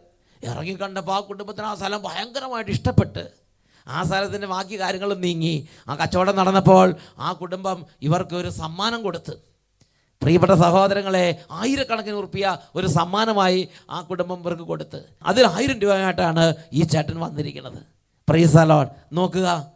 ഇറങ്ങിക്കണ്ടപ്പോൾ 0.45 1.13
ആ 1.13 1.21
കുടുംബത്തിന് 1.21 1.67
ആ 1.67 1.75
സ്ഥലം 1.75 2.03
ഭയങ്കരമായിട്ട് 2.03 2.71
ഇഷ്ടപ്പെട്ട്. 2.71 3.29
ആ 3.89 4.03
സ്ഥലത്തിന്റെ 4.03 4.47
ബാക്കി 4.47 4.81
കാര്യങ്ങളും 4.81 5.21
നീങ്ങി. 5.21 5.69
ആ 5.89 5.95
കച്ചവടം 5.95 6.37
നടന്നപ്പോൾ 6.37 6.95
ആ 7.19 7.33
കുടുംബം 7.33 7.87
ഇവർക്ക് 8.03 8.35
ഒരു 8.35 8.49
സമ്മാനം 8.49 9.03
കൊടുത്ത്. 9.03 9.55
പ്രിയപ്പെട്ട 10.23 10.53
സഹോദരങ്ങളെ 10.53 11.45
ആയിരക്കണക്കിന് 11.51 12.15
ഉറുപ്പിയ 12.15 12.57
ഒരു 12.75 12.87
സമ്മാനമായി 12.87 13.69
ആ 13.91 14.01
കുടുംബം 14.01 14.41
ഇവർക്ക് 14.41 14.63
കൊടുത്ത്. 14.63 15.05
അതിൽ 15.23 15.47
ആയിരം 15.47 15.79
രൂപയായിട്ടാണ് 15.79 16.55
ഈ 16.73 16.83
ചേട്ടൻ 16.83 17.21
വന്നിരിക്കുന്നത്. 17.21 17.83
പ്രീസലോൺ 18.29 18.87
നോക്കുക. 19.13 19.74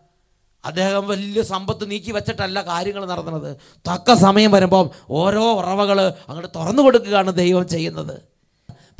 അദ്ദേഹം 0.64 1.06
വലിയ 1.06 1.42
സമ്പത്ത് 1.42 1.90
നീക്കി 1.90 2.10
വെച്ചിട്ടല്ല 2.10 2.62
കാര്യങ്ങൾ 2.62 3.06
നടത്തുന്നത് 3.06 3.50
തക്ക 3.88 4.14
സമയം 4.14 4.50
വരുമ്പോൾ 4.50 4.90
ഓരോ 5.10 5.44
ഉറവകൾ 5.52 5.98
അങ്ങോട്ട് 6.28 6.50
തുറന്നു 6.56 6.82
കൊടുക്കുകയാണ് 6.82 7.30
ദൈവം 7.34 7.68
ചെയ്യുന്നത്. 7.68 8.16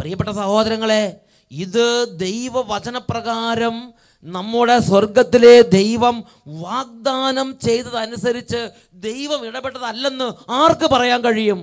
പ്രിയപ്പെട്ട 0.01 0.31
സഹോദരങ്ങളെ 0.31 1.21
ഇത് 1.51 1.87
ദൈവവചനപ്രകാരം 2.13 3.77
നമ്മുടെ 4.25 4.79
സ്വർഗത്തിലെ 4.79 5.63
ദൈവം 5.63 6.17
വാഗ്ദാനം 6.47 7.59
ചെയ്തതനുസരിച്ച് 7.67 8.61
ദൈവം 8.93 9.47
ഇടപെട്ടതല്ലെന്ന് 9.47 10.29
ആർക്ക് 10.61 10.87
പറയാൻ 10.95 11.21
കഴിയും? 11.25 11.61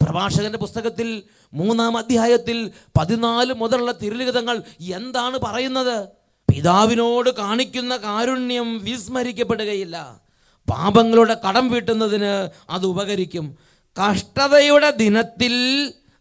പ്രഭാഷകന്റെ 0.00 0.58
പുസ്തകത്തിൽ 0.58 1.22
മൂന്നാം 1.52 1.96
അധ്യായത്തിൽ 1.96 2.58
പതിനാല് 2.98 3.52
മുതലുള്ള 3.52 3.92
തിരുലിഖിതങ്ങൾ 3.92 4.56
എന്താണ് 4.98 5.38
പറയുന്നത്? 5.38 5.96
പിതാവിനോട് 6.50 7.30
കാണിക്കുന്ന 7.30 7.96
കാരുണ്യം 7.96 8.68
വിസ്മരിക്കപ്പെടുകയില്ല. 8.84 10.20
പാപങ്ങളുടെ 10.68 11.36
കടം 11.48 11.70
വീട്ടുന്നതിന് 11.70 12.48
അത് 12.70 12.86
ഉപകരിക്കും. 12.86 13.46
കഷ്ടതയുടെ 13.96 14.90
ദിനത്തിൽ 14.90 15.54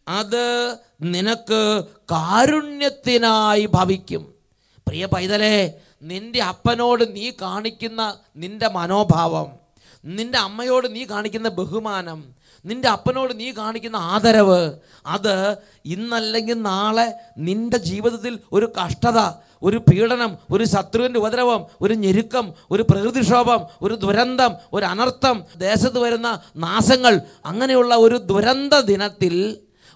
അത് 0.08 0.46
നിനക്ക് 1.02 1.62
കാരുണ്യത്തിനായി 2.12 3.66
ഭവിക്കും. 3.66 4.24
പ്രിയ 4.88 5.06
പൈതലെ 5.06 5.56
നിന്റെ 6.02 6.40
അപ്പനോട് 6.40 7.16
നീ 7.16 7.32
കാണിക്കുന്ന 7.42 8.02
നിന്റെ 8.36 8.68
മനോഭാവം 8.68 9.50
നിന്റെ 10.06 10.38
അമ്മയോട് 10.38 10.96
നീ 10.96 11.06
കാണിക്കുന്ന 11.06 11.50
ബഹുമാനം 11.50 12.20
നിന്റെ 12.66 12.90
അപ്പനോട് 12.90 13.32
നീ 13.40 13.48
കാണിക്കുന്ന 13.52 14.00
ആദരവ് 14.14 14.62
അത് 15.08 15.36
ഇന്നല്ലെങ്കിൽ 15.94 16.58
നാളെ 16.66 17.08
നിന്റെ 17.40 17.80
ജീവിതത്തിൽ 17.86 18.34
ഒരു 18.54 18.68
കഷ്ടത 18.78 19.20
ഒരു 19.64 19.78
പീഡനം 19.88 20.32
ഒരു 20.52 20.66
ശത്രുവിന്റെ 20.66 21.20
ഉപദ്രവം 21.20 21.62
ഒരു 21.82 21.94
ഞെരുക്കം 21.94 22.46
ഒരു 22.72 22.84
പ്രകൃതിക്ഷോഭം 22.84 23.62
ഒരു 23.82 23.96
ദുരന്തം 23.96 24.52
ഒരു 24.74 24.86
അനർത്ഥം 24.86 25.38
ദേശത്ത് 25.64 26.00
വരുന്ന 26.00 26.30
നാശങ്ങൾ 26.60 27.16
അങ്ങനെയുള്ള 27.46 27.96
ഒരു 28.06 28.20
ദുരന്ത 28.30 28.76
ദിനത്തിൽ 28.88 29.36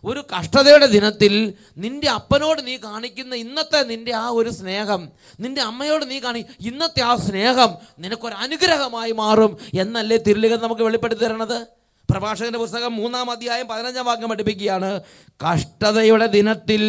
ഒരു 0.04 0.22
കഷ്ടതയുടെ 0.32 0.88
ദിനത്തിൽ 0.88 1.34
നിന്റെ 1.78 2.08
അപ്പനോട് 2.10 2.62
നീ 2.66 2.74
കാണിക്കുന്ന 2.84 3.34
ഇന്നത്തെ 3.36 3.82
നിന്റെ 3.92 4.14
ആ 4.14 4.26
ഒരു 4.32 4.52
സ്നേഹം 4.52 5.02
നിന്റെ 5.40 5.62
അമ്മയോട് 5.62 6.04
നീ 6.10 6.18
കാണി 6.20 6.42
ഇന്നത്തെ 6.66 7.04
ആ 7.04 7.14
സ്നേഹം 7.28 7.72
നിനക്കൊരു 8.00 8.36
അനുഗ്രഹമായി 8.46 9.14
മാറും 9.22 9.54
എന്നല്ലേ 9.80 10.18
തിരുലിഖം 10.28 10.62
നമുക്ക് 10.62 10.84
വെളിപ്പെടുത്തി 10.84 11.26
തരണത്? 11.26 11.58
പ്രഭാഷകന്റെ 12.10 12.60
പുസ്തകം 12.60 12.96
മൂന്നാം 12.96 13.32
അധ്യായം 13.32 13.68
പതിനഞ്ചാം 13.68 14.06
വാക്യം 14.06 14.30
പഠിപ്പിക്കുകയാണ്. 14.30 15.02
കഷ്ടതയുടെ 15.44 16.28
ദിനത്തിൽ 16.28 16.84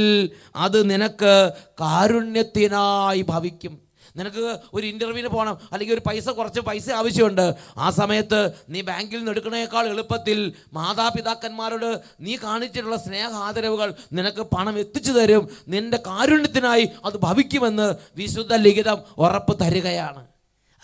അത് 0.56 0.90
നിനക്ക് 0.90 1.52
കാരുണ്യത്തിനായി 1.80 3.22
ഭവിക്കും. 3.22 3.84
നിനക്ക് 4.16 4.58
ഒരു 4.74 4.86
ഇന്റർവ്യൂവിന് 4.86 5.28
പോകണം 5.28 5.58
അല്ലെങ്കിൽ 5.72 5.94
ഒരു 5.94 6.02
പൈസ 6.06 6.28
കുറച്ച് 6.28 6.60
പൈസ 6.60 6.90
ആവശ്യമുണ്ട്. 6.90 7.54
ആ 7.76 7.90
സമയത്ത് 7.90 8.52
നീ 8.68 8.80
ബാങ്കിൽ 8.80 9.16
നിന്ന് 9.16 9.30
എടുക്കുന്നതിനേക്കാൾ 9.30 9.86
എളുപ്പത്തിൽ 9.88 10.52
മാതാപിതാക്കന്മാരോട് 10.72 12.00
നീ 12.20 12.36
കാണിച്ചിട്ടുള്ള 12.36 12.96
സ്നേഹ 12.96 13.30
ആദരവുകൾ 13.48 13.94
നിനക്ക് 14.12 14.42
പണം 14.42 14.78
എത്തിച്ചു 14.78 15.12
തരും. 15.12 15.48
നിന്റെ 15.68 15.96
കാരുണ്യത്തിനായി 16.06 16.90
അത് 17.04 17.16
ഭവിക്കുമെന്ന് 17.16 17.94
വിശുദ്ധ 18.16 18.54
ലിഖിതം 18.54 18.98
ഉറപ്പ് 19.18 19.64
തരികയാണ്. 19.64 20.26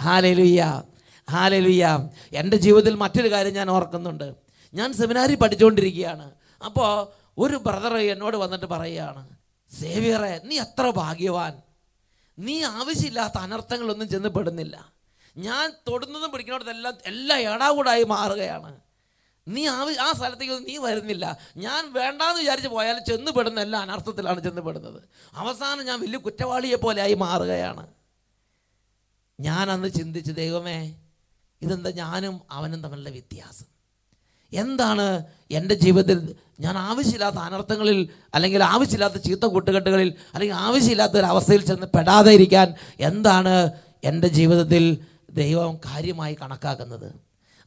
ഹാലലുയ്യ 0.03 0.83
ഹാലലുയ്യ 1.31 2.11
എന്റെ 2.33 2.57
ജീവിതത്തിൽ 2.57 2.95
മറ്റൊരു 2.95 3.31
കാര്യം 3.31 3.53
ഞാൻ 3.53 3.71
ഓർക്കുന്നുണ്ട്. 3.71 4.35
ഞാൻ 4.75 4.93
സെമിനാരി 4.93 5.35
പഠിച്ചുകൊണ്ടിരിക്കുകയാണ്. 5.35 6.31
അപ്പോൾ 6.65 6.93
ഒരു 7.39 7.57
ബ്രദർ 7.57 7.97
എന്നോട് 7.97 8.37
വന്നിട്ട് 8.37 8.67
പറയുകയാണ് 8.67 9.29
സേവിയറെ 9.81 10.41
നീ 10.45 10.59
അത്ര 10.59 10.91
ഭാഗ്യവാൻ. 10.91 11.53
നീ 12.39 12.63
ആവശ്യമില്ലാത്ത 12.63 13.39
അനർത്ഥങ്ങളൊന്നും 13.39 14.09
ചെന്ന് 14.09 14.29
പെടുന്നില്ല. 14.29 14.93
ഞാൻ 15.37 15.73
തൊടുന്നതും 15.89 16.31
പിടിക്കുന്നിടത്തെല്ലാം 16.33 16.95
എല്ലാം 17.07 17.39
എടാകൂടായി 17.55 18.05
മാറുകയാണ്. 18.05 18.81
നീ 19.49 19.67
ആ 19.67 19.87
ആ 20.01 20.13
സ്ഥലത്തേക്ക് 20.13 20.69
നീ 20.69 20.77
വരുന്നില്ല. 20.77 21.39
ഞാൻ 21.57 21.93
വേണ്ടാന്ന് 21.93 22.41
വിചാരിച്ച് 22.41 22.69
പോയാൽ 22.69 22.99
ചെന്ന് 23.09 23.31
പെടുന്ന 23.33 23.61
എല്ലാ 23.61 23.79
അനർത്ഥത്തിലാണ് 23.81 24.41
ചെന്ന് 24.41 24.63
പെടുന്നത്. 24.63 25.03
അവസാനം 25.35 25.85
ഞാൻ 25.87 26.01
വലിയ 26.01 26.19
കുറ്റവാളിയെ 26.19 26.77
പോലെയായി 26.77 27.15
മാറുകയാണ്. 27.15 27.87
ഞാൻ 29.41 29.71
അന്ന് 29.71 29.89
ചിന്തിച്ച് 29.89 30.33
ദൈവമേ 30.33 30.79
ഇതെന്താ 31.63 31.91
ഞാനും 31.91 32.41
അവനും 32.51 32.83
തമ്മിലുള്ള 32.83 33.11
വ്യത്യാസം? 33.11 33.67
എന്താണ് 34.53 35.25
എന്റെ 35.51 35.75
ജീവിതത്തിൽ 35.75 36.37
ഞാൻ 36.61 36.79
ആവശ്യമില്ലാത്ത 36.79 37.37
അനർത്ഥങ്ങളിൽ 37.37 38.09
അല്ലെങ്കിൽ 38.35 38.65
ആവശ്യമില്ലാത്ത 38.65 39.15
ചീത്ത 39.15 39.45
കൂട്ടുകെട്ടുകളിൽ 39.45 40.15
അല്ലെങ്കിൽ 40.35 40.57
ആവശ്യമില്ലാത്ത 40.57 41.13
ഒരു 41.13 41.27
അവസ്ഥയിൽ 41.27 41.67
ചെന്ന് 41.67 41.87
പെടാതെ 41.87 42.33
ഇരിക്കാൻ 42.33 42.75
എന്താണ് 43.01 43.71
എന്റെ 44.05 44.29
ജീവിതത്തിൽ 44.29 45.07
ദൈവം 45.31 45.77
കാര്യമായി 45.77 46.35
കണക്കാക്കുന്നത്? 46.35 47.15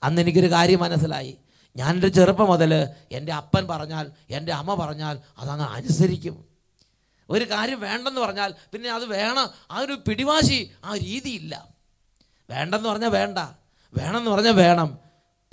അന്ന് 0.04 0.22
എനിക്കൊരു 0.22 0.52
കാര്യം 0.52 0.80
മനസ്സിലായി. 0.80 1.38
ഞാൻ 1.76 1.96
എന്റെ 1.96 2.08
ചെറുപ്പം 2.08 2.48
മുതൽ 2.48 2.88
എന്റെ 3.12 3.34
അപ്പൻ 3.34 3.68
പറഞ്ഞാൽ 3.68 4.12
എന്റെ 4.30 4.54
അമ്മ 4.54 4.76
പറഞ്ഞാൽ 4.76 5.20
അതങ്ങ് 5.38 5.66
അനുസരിക്കും. 5.66 6.46
ഒരു 7.30 7.52
കാര്യം 7.52 7.80
വേണ്ടെന്ന് 7.80 8.22
പറഞ്ഞാൽ 8.22 8.54
പിന്നെ 8.72 8.90
അത് 8.90 9.06
വേണം. 9.06 9.50
ആ 9.72 9.80
ഒരു 9.80 9.98
പിടിവാശി 10.08 10.72
ആ 10.86 10.96
രീതിയില്ല. 10.96 11.68
വേണ്ടെന്ന് 12.50 12.90
പറഞ്ഞാൽ 12.90 13.10
വേണ്ട. 13.10 13.38
വേണമെന്ന് 13.94 14.32
പറഞ്ഞാൽ 14.32 14.52
വേണം. 14.52 14.98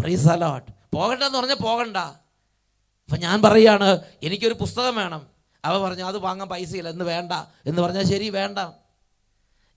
പ്രീസ് 0.01 0.29
അലോട്ട് 0.29 0.73
പോകണ്ടെന്ന് 0.95 1.39
പറഞ്ഞാൽ 1.39 1.55
പോകണ്ട. 1.55 1.97
അപ്പം 1.97 3.19
ഞാൻ 3.19 3.43
പറയുകയാണ് 3.43 4.01
എനിക്കൊരു 4.23 4.55
പുസ്തകം 4.55 4.97
വേണം. 4.97 5.27
അവ 5.65 5.79
പറഞ്ഞു 5.79 6.05
അത് 6.05 6.19
വാങ്ങാൻ 6.19 6.49
പൈസയില്ല 6.49 6.89
എന്ന് 6.89 7.05
വേണ്ട. 7.05 7.33
എന്ന് 7.67 7.83
പറഞ്ഞാൽ 7.83 8.05
ശരി 8.05 8.29
വേണ്ട. 8.29 8.59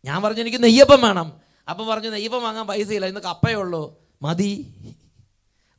ഞാൻ 0.05 0.21
പറഞ്ഞു 0.21 0.41
എനിക്ക് 0.41 0.63
നെയ്യപ്പം 0.63 1.01
വേണം. 1.01 1.33
അപ്പം 1.69 1.87
പറഞ്ഞു 1.87 2.09
നെയ്യപ്പം 2.09 2.43
വാങ്ങാൻ 2.43 2.67
പൈസയില്ല 2.67 3.05
ഇന്ന് 3.05 3.19
കപ്പയേ 3.19 3.53
ഉള്ളൂ. 3.53 4.01
മതി. 4.21 4.73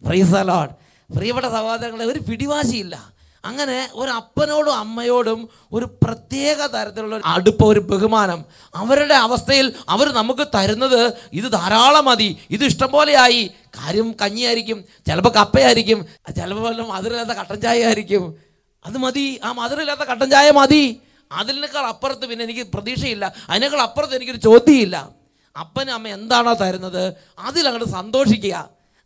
പ്രൈസ് 0.07 0.35
അലോട്ട് 0.35 0.75
പ്രിയപ്പെട്ട 1.15 1.47
സഹോദരങ്ങളെ 1.47 2.05
ഒരു 2.05 2.19
പിടിവാശിയില്ല. 2.19 3.14
അങ്ങനെ 3.51 3.79
ഒരു 4.01 4.11
അപ്പനോടും 4.21 4.75
അമ്മയോടും 4.83 5.41
ഒരു 5.77 5.87
പ്രത്യേക 6.03 6.59
തരത്തിലുള്ള 6.75 7.21
അടുപ്പ 7.35 7.61
ഒരു 7.73 7.81
ബഹുമാനം 7.91 8.41
അവരുടെ 8.75 9.17
അവസ്ഥയിൽ 9.27 9.67
അവർ 9.95 10.07
നമുക്ക് 10.19 10.45
തരുന്നത് 10.57 11.01
ഇത് 11.39 11.49
ധാരാളം 11.59 12.05
മതി 12.09 12.31
ഇത് 12.57 12.65
ഇഷ്ടം 12.71 12.91
പോലെയായി 12.95 13.43
കാര്യം 13.79 14.09
കഞ്ഞിയായിരിക്കും 14.23 14.79
ചിലപ്പോൾ 15.09 15.35
കപ്പയായിരിക്കും 15.41 16.01
ചിലപ്പോൾ 16.39 16.65
വല്ല 16.69 16.87
മധുരമില്ലാത്ത 16.93 17.35
കട്ടൻ 17.41 17.59
ചായ 17.67 17.87
ആയിരിക്കും 17.91 18.25
അത് 18.85 18.97
മതി 19.05 19.27
ആ 19.47 19.51
മധുരമില്ലാത്ത 19.59 20.05
കട്ടൻ 20.11 20.29
ചായ 20.31 20.49
മതി. 20.61 20.85
അതിനേക്കാൾ 21.31 21.85
അപ്പുറത്ത് 21.93 22.25
പിന്നെ 22.31 22.43
എനിക്ക് 22.47 22.65
പ്രതീക്ഷയില്ല 22.75 23.25
അതിനേക്കാൾ 23.51 23.81
അപ്പുറത്ത് 23.89 24.15
എനിക്കൊരു 24.19 24.41
ചോദ്യമില്ല. 24.47 24.97
അപ്പനും 25.57 25.93
അമ്മ 25.97 26.09
എന്താണോ 26.19 26.53
തരുന്നത് 26.63 27.03
അതിലങ്ങോട്ട് 27.49 27.89
സന്തോഷിക്കുക. 27.99 28.57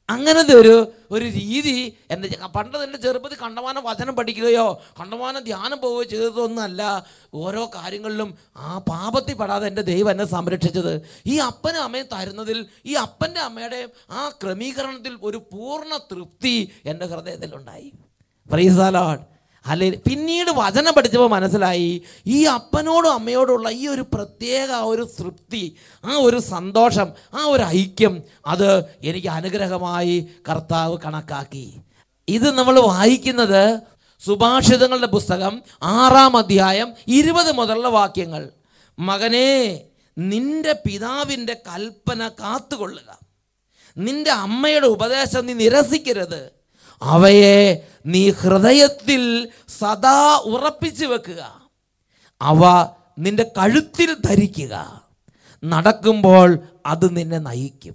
അങ്ങനത്തെ 0.09 0.55
ഒരു 0.55 0.93
ഒരു 1.11 1.25
രീതി 1.25 1.75
എന്റെ 2.11 2.29
പണ്ട് 2.57 2.79
എന്റെ 2.79 2.99
ചെറുപ്പത്തിൽ 2.99 3.39
കണ്ടമാനം 3.39 3.85
വചനം 3.85 4.17
പഠിക്കുകയോ 4.17 4.83
കണ്ടമാനം 5.01 5.45
ധ്യാനം 5.45 5.81
പോവുകയോ 5.81 6.03
ചെയ്തതൊന്നുമല്ല. 6.03 7.07
ഓരോ 7.35 7.71
കാര്യങ്ങളിലും 7.75 8.35
ആ 8.57 8.79
പാപത്തിൽ 8.79 9.35
പെടാതെ 9.35 9.67
എന്റെ 9.67 9.83
ദൈവം 9.83 10.11
എന്നെ 10.11 10.25
സംരക്ഷിച്ചത്. 10.25 10.93
ഈ 11.27 11.37
അപ്പനും 11.39 11.83
അമ്മയും 11.83 12.07
തരുന്നതിൽ 12.13 12.67
ഈ 12.87 12.95
അപ്പന്റെ 12.95 13.41
അമ്മയുടെയും 13.41 13.91
ആ 14.11 14.29
ക്രമീകരണത്തിൽ 14.43 15.19
ഒരു 15.23 15.37
പൂർണ 15.53 15.97
തൃപ്തി 15.97 16.73
എന്റെ 16.87 17.07
ഹൃദയത്തിലുണ്ടായി. 17.07 17.93
ഫ്രീസാലോഡ് 18.53 19.38
അല്ലെ 19.69 19.91
പിന്നീട് 19.91 20.51
വചനം 20.51 20.95
പഠിച്ചപ്പോൾ 20.95 21.31
മനസ്സിലായി 21.31 22.03
ഈ 22.27 22.45
അപ്പനോടും 22.45 23.13
അമ്മയോടുള്ള 23.13 23.71
ഈ 23.71 23.89
ഒരു 23.89 24.03
പ്രത്യേക 24.15 24.71
ഒരു 24.71 25.11
തൃപ്തി 25.21 25.77
ആ 26.05 26.13
ഒരു 26.17 26.41
സന്തോഷം 26.41 27.09
ആ 27.35 27.45
ഒരു 27.45 27.63
ഐക്യം 27.63 28.23
അത് 28.47 28.85
എനിക്ക് 29.03 29.29
അനുഗ്രഹമായി 29.29 30.29
കർത്താവ് 30.49 30.99
കണക്കാക്കി. 31.05 31.75
ഇത് 32.29 32.51
നമ്മൾ 32.51 32.81
വായിക്കുന്നത് 32.81 33.81
സുഭാഷിതങ്ങളുടെ 34.25 35.07
പുസ്തകം 35.07 35.63
ആറാം 35.83 36.37
അധ്യായം 36.37 36.95
ഇരുപത് 37.09 37.53
മുതലുള്ള 37.53 37.89
വാക്യങ്ങൾ. 37.89 38.51
മകനെ 38.99 39.81
നിന്റെ 40.19 40.73
പിതാവിന്റെ 40.73 41.57
കൽപ്പന 41.69 42.29
കാത്തുകൊള്ളുക. 42.29 43.19
നിന്റെ 43.97 44.31
അമ്മയുടെ 44.31 44.87
ഉപദേശം 44.87 45.47
നീ 45.47 45.53
നിരസിക്കരുത്. 45.53 46.58
അവയെ 47.03 47.87
നീ 48.07 48.31
ഹൃദയത്തിൽ 48.31 49.49
സദാ 49.69 50.37
ഉറപ്പിച്ചു 50.45 51.07
വെക്കുക. 51.07 51.63
അവ 52.43 52.89
നിന്റെ 53.19 53.43
കഴുത്തിൽ 53.43 54.17
ധരിക്കുക. 54.25 55.03
നടക്കുമ്പോൾ 55.65 56.59
അത് 56.87 57.17
നിന്നെ 57.17 57.39
നയിക്കും. 57.39 57.95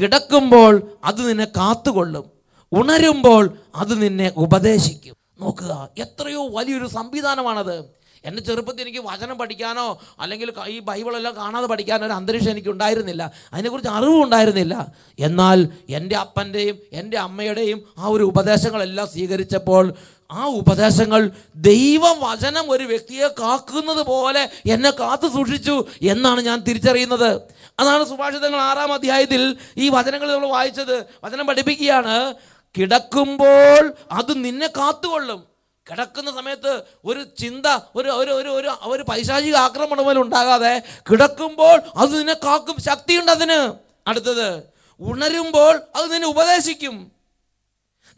കിടക്കുമ്പോൾ 0.00 0.98
അത് 1.04 1.28
നിന്നെ 1.28 1.44
കാത്തുകൊള്ളും. 1.44 2.30
ഉണരുമ്പോൾ 2.72 3.58
അത് 3.74 4.02
നിന്നെ 4.02 4.32
ഉപദേശിക്കും. 4.36 5.14
നോക്കുക 5.40 5.88
എത്രയോ 5.98 6.48
വലിയൊരു 6.48 6.86
സംവിധാനമാണത്. 6.86 7.97
എന്റെ 8.28 8.42
ചെറുപ്പത്തിൽ 8.42 8.82
എനിക്ക് 8.82 8.98
വചനം 8.98 9.38
പഠിക്കാനോ 9.38 10.00
അല്ലെങ്കിൽ 10.20 10.52
ഈ 10.66 10.78
ബൈബിളെല്ലാം 10.78 11.36
കാണാതെ 11.36 11.66
പഠിക്കാനോ 11.66 12.06
ഒരു 12.06 12.12
അന്തരീക്ഷം 12.12 12.50
എനിക്ക് 12.50 12.68
ഉണ്ടായിരുന്നില്ല. 12.68 13.32
അതിനെക്കുറിച്ച് 13.52 13.90
അറിവും 13.90 14.22
ഉണ്ടായിരുന്നില്ല. 14.24 14.74
എന്നാൽ 15.18 15.68
എന്റെ 15.88 16.16
അപ്പന്റെയും 16.16 16.78
എന്റെ 16.92 17.18
അമ്മയുടെയും 17.18 17.80
ആ 17.98 18.06
ഒരു 18.06 18.24
ഉപദേശങ്ങളെല്ലാം 18.24 19.08
സ്വീകരിച്ചപ്പോൾ 19.08 19.94
ആ 20.30 20.44
ഉപദേശങ്ങൾ 20.44 21.30
ദൈവം 21.56 22.16
വചനം 22.20 22.70
ഒരു 22.70 22.84
വ്യക്തിയെ 22.84 23.28
കാക്കുന്നത് 23.40 24.06
പോലെ 24.06 24.42
എന്നെ 24.66 24.90
കാത്തു 24.90 25.28
സൂക്ഷിച്ചു 25.28 25.84
എന്നാണ് 26.02 26.40
ഞാൻ 26.40 26.60
തിരിച്ചറിയുന്നത്. 26.60 27.40
അതാണ് 27.78 28.04
സുഭാഷിതങ്ങൾ 28.04 28.60
ആറാം 28.60 28.92
അധ്യായത്തിൽ 28.92 29.56
ഈ 29.76 29.88
വചനങ്ങൾ 29.88 30.32
നമ്മൾ 30.32 30.48
വായിച്ചത്. 30.48 30.96
വചനം 31.24 31.46
പഠിപ്പിക്കുകയാണ് 31.46 32.34
കിടക്കുമ്പോൾ 32.78 33.94
അത് 34.12 34.44
നിന്നെ 34.44 34.66
കാത്തുകൊള്ളും. 34.66 35.47
കിടക്കുന്ന 35.90 36.30
സമയത്ത് 36.30 36.82
ഒരു 37.04 37.24
ചിന്ത 37.38 37.66
ഒരു 37.96 38.08
ഒരു 38.08 38.30
ഒരു 38.30 38.48
ഒരു 38.48 38.68
ഒരു 38.82 39.02
പൈശാചിക 39.02 39.56
ആക്രമണം 39.56 40.04
പോലും 40.04 40.22
ഉണ്ടാകാതെ 40.22 40.82
കിടക്കുമ്പോൾ 41.10 41.82
അത് 41.96 42.18
നിന്നെ 42.18 42.34
കാക്കും 42.34 42.76
ശക്തിയുണ്ട് 42.80 43.30
അതിന്. 43.30 43.74
അടുത്തത് 44.06 44.62
ഉണരുമ്പോൾ 45.00 45.82
അത് 45.94 46.12
നിന്നെ 46.12 46.28
ഉപദേശിക്കും. 46.28 47.12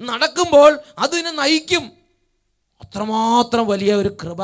നടക്കുമ്പോൾ 0.01 0.81
അത് 0.99 1.17
നിന്നെ 1.17 1.31
നയിക്കും. 1.31 1.93
അത്രമാത്രം 2.83 3.67
വലിയ 3.67 3.95
ഒരു 3.95 4.17
കൃപ 4.23 4.43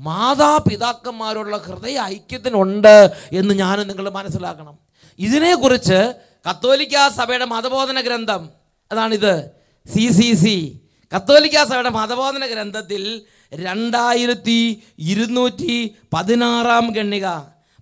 മാതാപിതാക്കന്മാരോടുള്ള 0.00 1.56
ഹൃദയ 1.56 1.98
ഐക്യത്തിനുണ്ട് 1.98 3.10
എന്ന് 3.32 3.54
ഞാൻ 3.54 3.88
നിങ്ങൾ 3.88 4.10
മനസ്സിലാക്കണം. 4.10 4.78
ഇതിനെക്കുറിച്ച് 5.18 6.14
കത്തോലിക്ക 6.50 7.08
സഭയുടെ 7.08 7.44
മതബോധന 7.44 8.00
ഗ്രന്ഥം 8.00 8.50
അതാണിത് 8.92 9.50
സി 9.94 10.12
സി 10.12 10.34
സി. 10.34 10.81
കത്തോലിക്ക 11.14 11.64
സഭയുടെ 11.64 11.88
മതബോധന 11.88 12.46
ഗ്രന്ഥത്തിൽ 12.46 13.22
രണ്ടായിരത്തി 13.54 14.82
ഇരുന്നൂറ്റി 14.98 15.96
പതിനാറാം 16.12 16.90
ഗണ്ണിക 16.90 17.26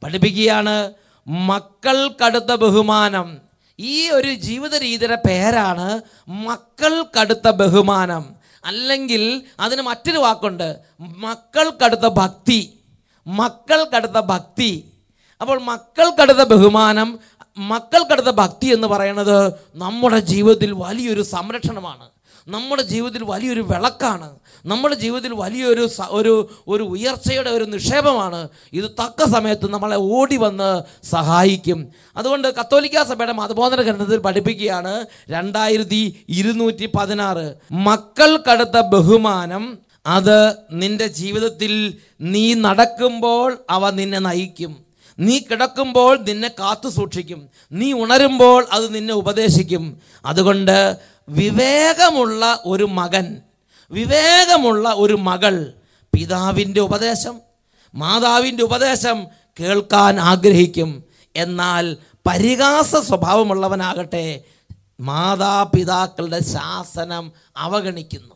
പഠിപ്പിക്കുകയാണ് 0.02 0.92
മക്കൾക്കടുത്ത 1.28 2.52
ബഹുമാനം. 2.54 3.38
ഈ 3.78 4.10
ഒരു 4.10 4.34
ജീവിത 4.34 4.74
രീതിയുടെ 4.74 5.14
പേരാണ് 5.14 6.00
മക്കൾക്കടുത്ത 6.28 7.48
ബഹുമാനം. 7.50 8.24
അല്ലെങ്കിൽ 8.64 9.42
അതിന് 9.60 9.82
മറ്റൊരു 9.82 10.18
വാക്കുണ്ട് 10.18 10.76
മക്കൾക്കടുത്ത 11.00 12.06
ഭക്തി. 12.06 12.78
മക്കൾക്കടുത്ത 13.26 14.20
ഭക്തി. 14.20 14.92
അപ്പോൾ 15.40 15.58
മക്കൾക്കടുത്ത 15.60 16.38
ബഹുമാനം 16.38 17.18
മക്കൾക്കടുത്ത 17.58 18.30
ഭക്തി 18.30 18.66
എന്ന് 18.66 18.86
പറയുന്നത് 18.86 19.52
നമ്മുടെ 19.74 20.18
ജീവിതത്തിൽ 20.18 20.72
വലിയൊരു 20.72 21.22
സംരക്ഷണമാണ്. 21.22 22.19
നമ്മുടെ 22.48 22.82
ജീവിതത്തിൽ 22.82 23.22
വലിയൊരു 23.24 23.60
വിളക്കാണ്. 23.60 24.30
നമ്മുടെ 24.66 24.94
ജീവിതത്തിൽ 24.94 25.32
വലിയൊരു 25.32 25.88
ഒരു 26.10 26.50
ഒരു 26.68 26.82
ഉയർച്ചയുടെ 26.82 27.50
ഒരു 27.50 27.64
നിക്ഷേപമാണ്. 27.64 28.48
ഇത് 28.72 28.84
തക്ക 28.84 29.30
സമയത്ത് 29.30 29.70
നമ്മളെ 29.70 29.96
ഓടി 29.96 30.36
വന്ന് 30.36 30.82
സഹായിക്കും. 31.06 31.92
അതുകൊണ്ട് 32.16 32.54
കത്തോലിക്ക 32.54 33.02
സഭയുടെ 33.02 33.32
മതബോധന 33.32 33.82
ഗ്രന്ഥത്തിൽ 33.82 34.16
പഠിപ്പിക്കുകയാണ് 34.16 35.06
രണ്ടായിരത്തി 35.30 36.24
ഇരുന്നൂറ്റി 36.28 36.86
പതിനാറ് 36.94 37.54
മക്കൾക്കടുത്ത 37.72 38.80
ബഹുമാനം 38.80 39.78
അത് 40.06 40.54
നിന്റെ 40.72 41.06
ജീവിതത്തിൽ 41.06 41.98
നീ 42.20 42.54
നടക്കുമ്പോൾ 42.54 43.58
അവ 43.70 43.90
നിന്നെ 43.90 44.18
നയിക്കും. 44.18 44.90
നീ 45.18 45.38
കിടക്കുമ്പോൾ 45.38 46.18
നിന്നെ 46.18 46.48
കാത്തു 46.48 46.88
സൂക്ഷിക്കും 46.88 47.48
നീ 47.72 47.92
ഉണരുമ്പോൾ 47.92 48.66
അത് 48.72 48.94
നിന്നെ 48.94 49.14
ഉപദേശിക്കും. 49.14 50.00
അതുകൊണ്ട് 50.26 50.96
വിവേകമുള്ള 51.30 52.62
ഒരു 52.64 52.84
മകൻ 52.84 53.42
വിവേകമുള്ള 53.90 54.92
ഒരു 54.96 55.14
മകൾ 55.14 55.72
പിതാവിന്റെ 56.14 56.80
ഉപദേശം 56.80 57.40
മാതാവിന്റെ 57.94 58.64
ഉപദേശം 58.64 59.26
കേൾക്കാൻ 59.60 60.20
ആഗ്രഹിക്കും. 60.20 61.04
എന്നാൽ 61.36 61.96
പരിഹാസ 62.28 62.96
സ്വഭാവമുള്ളവനാകട്ടെ 62.96 64.40
മാതാപിതാക്കളുടെ 65.00 66.42
ശാസനം 66.42 67.32
അവഗണിക്കുന്നു. 67.56 68.34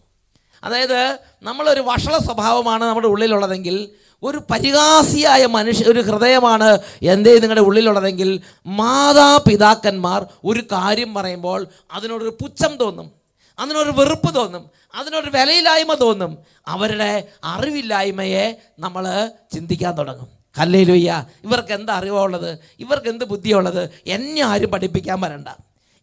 അതായത് 0.64 1.18
നമ്മളൊരു 1.42 1.80
വഷള 1.80 2.18
സ്വഭാവമാണ് 2.18 2.84
നമ്മുടെ 2.84 3.06
ഉള്ളിലുള്ളതെങ്കിൽ 3.06 3.88
ഒരു 4.22 4.42
പരിഹാസിയായ 4.50 5.46
മനുഷ്യ 5.46 5.84
ഒരു 5.84 6.00
ഹൃദയമാണ് 6.00 6.78
എന്തേ 7.02 7.38
നിങ്ങളുടെ 7.38 7.60
ഉള്ളിലുള്ളതെങ്കിൽ 7.60 8.40
മാതാപിതാക്കന്മാർ 8.66 10.26
ഒരു 10.44 10.60
കാര്യം 10.60 11.14
പറയുമ്പോൾ 11.14 11.66
അതിനോടൊരു 11.92 12.30
പുച്ഛം 12.30 12.76
തോന്നും 12.76 13.12
അതിനൊരു 13.58 13.90
വെറുപ്പ് 13.90 14.34
തോന്നും 14.34 14.70
അതിനൊരു 14.94 15.30
വിലയില്ലായ്മ 15.30 15.94
തോന്നും. 15.94 16.38
അവരുടെ 16.66 17.28
അറിവില്ലായ്മയെ 17.44 18.58
നമ്മൾ 18.78 19.30
ചിന്തിക്കാൻ 19.52 19.98
തുടങ്ങും. 19.98 20.28
കല്ലയിലൊയ്യ 20.58 21.26
ഇവർക്ക് 21.44 21.72
എന്താ 21.72 21.94
അറിവുള്ളത്? 21.94 22.58
ഇവർക്ക് 22.78 23.08
എന്ത് 23.08 23.24
ബുദ്ധിയുള്ളത്? 23.24 23.90
എന്നെ 24.06 24.42
ആരും 24.42 24.70
പഠിപ്പിക്കാൻ 24.70 25.20
വരണ്ട. 25.20 25.48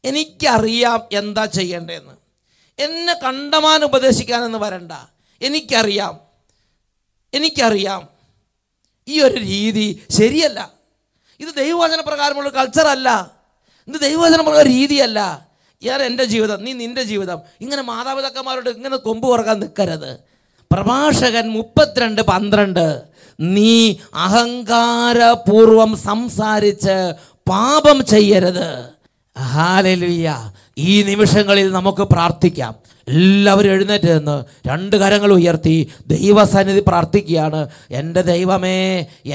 എനിക്കറിയാം 0.05 1.03
എന്താ 1.11 1.45
ചെയ്യേണ്ടതെന്ന്. 1.45 2.13
എന്നെ 2.81 3.13
കണ്ടമാൻ 3.13 3.83
ഉപദേശിക്കാനെന്ന് 3.83 4.57
വരണ്ട. 4.57 4.91
എനിക്കറിയാം 5.41 6.30
എനിക്കറിയാം. 7.33 8.07
ഈ 9.07 9.21
ഒരു 9.21 9.37
രീതി 9.37 10.03
ശരിയല്ല. 10.11 10.71
ഇത് 11.39 11.47
ദൈവവചന 11.57 12.01
പ്രകാരമുള്ള 12.01 12.49
കൾച്ചറല്ല 12.49 13.31
ഇത് 13.87 14.01
ദൈവവചന 14.01 14.41
പ്രകാരം 14.41 14.67
രീതിയല്ല. 14.67 15.47
ഞാൻ 15.83 16.01
എന്റെ 16.01 16.23
ജീവിതം 16.23 16.63
നീ 16.63 16.73
നിന്റെ 16.73 17.03
ജീവിതം. 17.03 17.39
ഇങ്ങനെ 17.61 17.81
മാതാപിതാക്കന്മാരോട് 17.81 18.69
ഇങ്ങനെ 18.69 18.95
കൊമ്പ് 18.95 19.27
കുറയ്ക്കാൻ 19.27 19.59
നിൽക്കരുത് 19.59 20.19
പ്രഭാഷകൻ 20.71 21.49
മുപ്പത്തിരണ്ട് 21.49 22.21
പന്ത്രണ്ട്. 22.21 23.01
നീ 23.39 23.95
അഹങ്കാരപൂർവം 24.13 25.97
സംസാരിച്ച് 25.97 27.13
പാപം 27.49 28.05
ചെയ്യരുത്. 28.05 28.89
ഹാലലുയ്യ 29.41 30.51
ഈ 30.77 31.03
നിമിഷങ്ങളിൽ 31.03 31.71
നമുക്ക് 31.71 32.01
പ്രാർത്ഥിക്കാം. 32.01 32.75
എല്ലാവരും 33.11 33.71
എഴുന്നേറ്റ് 33.71 34.09
നിന്ന് 34.17 34.37
രണ്ട് 34.67 34.95
കരങ്ങൾ 34.95 35.31
ഉയർത്തി 35.33 35.75
ദൈവസന്നിധി 36.07 36.83
പ്രാർത്ഥിക്കുകയാണ്. 36.87 37.61
എന്റെ 37.91 38.21
ദൈവമേ 38.21 38.79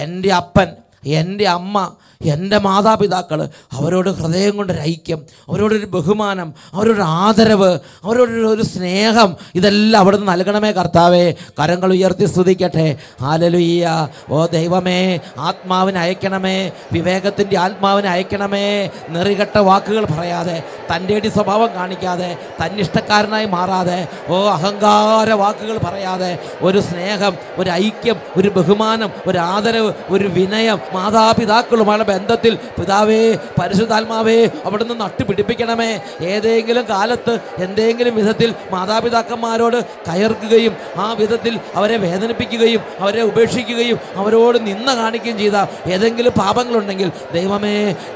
എന്റെ 0.04 0.32
അപ്പൻ 0.32 0.68
എന്റെ 1.06 1.48
അമ്മ 1.48 1.94
എന്റെ 2.26 2.58
മാതാപിതാക്കൾ 2.58 3.48
അവരോട് 3.72 4.10
ഹൃദയം 4.10 4.56
കൊണ്ടൊരു 4.56 4.78
ഐക്യം 4.78 5.26
അവരോടൊരു 5.48 5.86
ബഹുമാനം 5.86 6.54
അവരോട് 6.72 7.00
ആദരവ് 7.00 7.78
അവരോടൊരു 8.04 8.46
ഒരു 8.46 8.62
സ്നേഹം 8.62 9.36
ഇതെല്ലാം 9.54 10.00
അവിടെ 10.00 10.16
നിന്ന് 10.16 10.32
നൽകണമേ 10.32 10.70
കർത്താവേ. 10.70 11.30
കരങ്ങൾ 11.30 11.92
ഉയർത്തി 11.92 12.24
സ്തുതിക്കട്ടെ. 12.24 12.96
ഹാലലുയ്യ 13.20 14.08
ഓ 14.30 14.46
ദൈവമേ 14.46 15.20
ആത്മാവിനെ 15.38 16.00
അയക്കണമേ. 16.00 16.72
വിവേകത്തിന്റെ 16.92 17.58
ആത്മാവിനെ 17.58 18.08
അയക്കണമേ. 18.08 18.90
നെറികെട്ട 19.08 19.58
വാക്കുകൾ 19.58 20.04
പറയാതെ 20.04 20.62
തന്റെ 20.94 21.14
അടി 21.14 21.28
സ്വഭാവം 21.28 21.74
കാണിക്കാതെ 21.74 22.38
തന്നിഷ്ടക്കാരനായി 22.64 23.44
മാറാതെ 23.44 24.08
ഓ 24.28 24.48
അഹങ്കാര 24.48 25.32
വാക്കുകൾ 25.32 25.78
പറയാതെ 25.78 26.38
ഒരു 26.62 26.78
സ്നേഹം 26.78 27.36
ഒരു 27.58 27.70
ഐക്യം 27.70 28.16
ഒരു 28.36 28.48
ബഹുമാനം 28.48 29.10
ഒരു 29.26 29.38
ആദരവ് 29.38 29.92
ഒരു 30.10 30.28
വിനയം 30.28 30.95
മാതാപിതാക്കളുമായുള്ള 30.96 32.04
ബന്ധത്തിൽ. 32.12 32.52
പിതാവേ 32.78 33.20
പരിശുദ്ധാത്മാവേ 33.58 34.38
അവിടുന്ന് 34.66 34.94
നട്ടുപിടിപ്പിക്കണമേ. 35.02 35.90
ഏതെങ്കിലും 36.32 36.84
കാലത്ത് 36.92 37.34
എന്തെങ്കിലും 37.66 38.14
വിധത്തിൽ 38.20 38.50
മാതാപിതാക്കന്മാരോട് 38.74 39.78
കയർക്കുകയും 40.08 40.74
ആ 41.04 41.06
വിധത്തിൽ 41.20 41.54
അവരെ 41.78 41.96
വേദനിപ്പിക്കുകയും 42.04 42.82
അവരെ 43.04 43.22
ഉപേക്ഷിക്കുകയും 43.30 43.98
അവരോട് 44.20 44.58
നിന്ന 44.68 44.88
കാണിക്കുകയും 45.00 45.38
ചെയ്ത 45.42 45.58
ഏതെങ്കിലും 45.94 46.32
പാപങ്ങളുണ്ടെങ്കിൽ 46.42 47.08
ദൈവമേ 47.36 47.74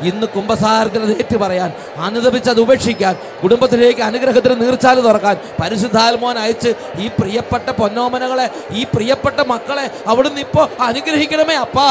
ഇന്ന് 0.08 0.26
കുംഭസാരത്തിന് 0.36 1.16
ഏറ്റു 1.22 1.36
പറയാൻ 1.44 1.70
അനുദപിച്ച് 2.06 2.50
അത് 2.50 2.60
ഉപേക്ഷിക്കാൻ 2.64 3.14
കുടുംബത്തിലേക്ക് 3.42 4.02
അനുഗ്രഹത്തിന് 4.08 4.56
നീർച്ചാൽ 4.62 4.98
തുറക്കാൻ 5.06 5.36
പരിശുദ്ധാത്മോൻ 5.60 6.36
അയച്ച് 6.44 6.70
ഈ 7.04 7.08
പ്രിയപ്പെട്ട 7.18 7.68
പൊന്നോമനകളെ 7.80 8.46
ഈ 8.78 8.84
പ്രിയപ്പെട്ട 8.94 9.40
മക്കളെ 9.52 9.86
അവിടുന്ന് 10.06 10.40
ഇപ്പോൾ 10.46 10.66
അനുഗ്രഹിക്കണമേ 10.88 11.56
അപ്പാ. 11.66 11.86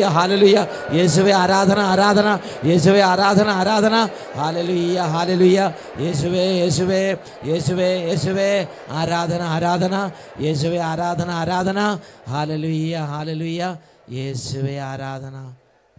ഹാലലുയ്യ 0.00 0.04
ഹാലലുയ്യ 0.04 0.66
യേശുവെ 0.92 1.32
ആരാധന 1.32 1.80
ആരാധന. 1.80 2.38
യേശുവെ 2.64 3.02
ആരാധന 3.02 3.48
ആരാധന. 3.48 4.08
ഹാലലുയ്യ 4.36 5.00
ഹാലലുയ്യ 5.00 5.74
യേശുവേ 6.00 6.38
യേശുവേ 6.38 7.16
യേശുവേ 7.46 7.84
യേശുവേ. 7.84 8.66
ആരാധന 8.90 9.42
ആരാധന. 9.42 10.10
യേശുവെ 10.40 10.78
ആരാധന 10.78 11.30
ആരാധന. 11.30 11.98
ഹാലലുയ്യ 12.30 12.96
ഹാലലുയ്യ 12.96 13.76
യേശുവെ 14.10 14.80
ആരാധന. 14.80 15.54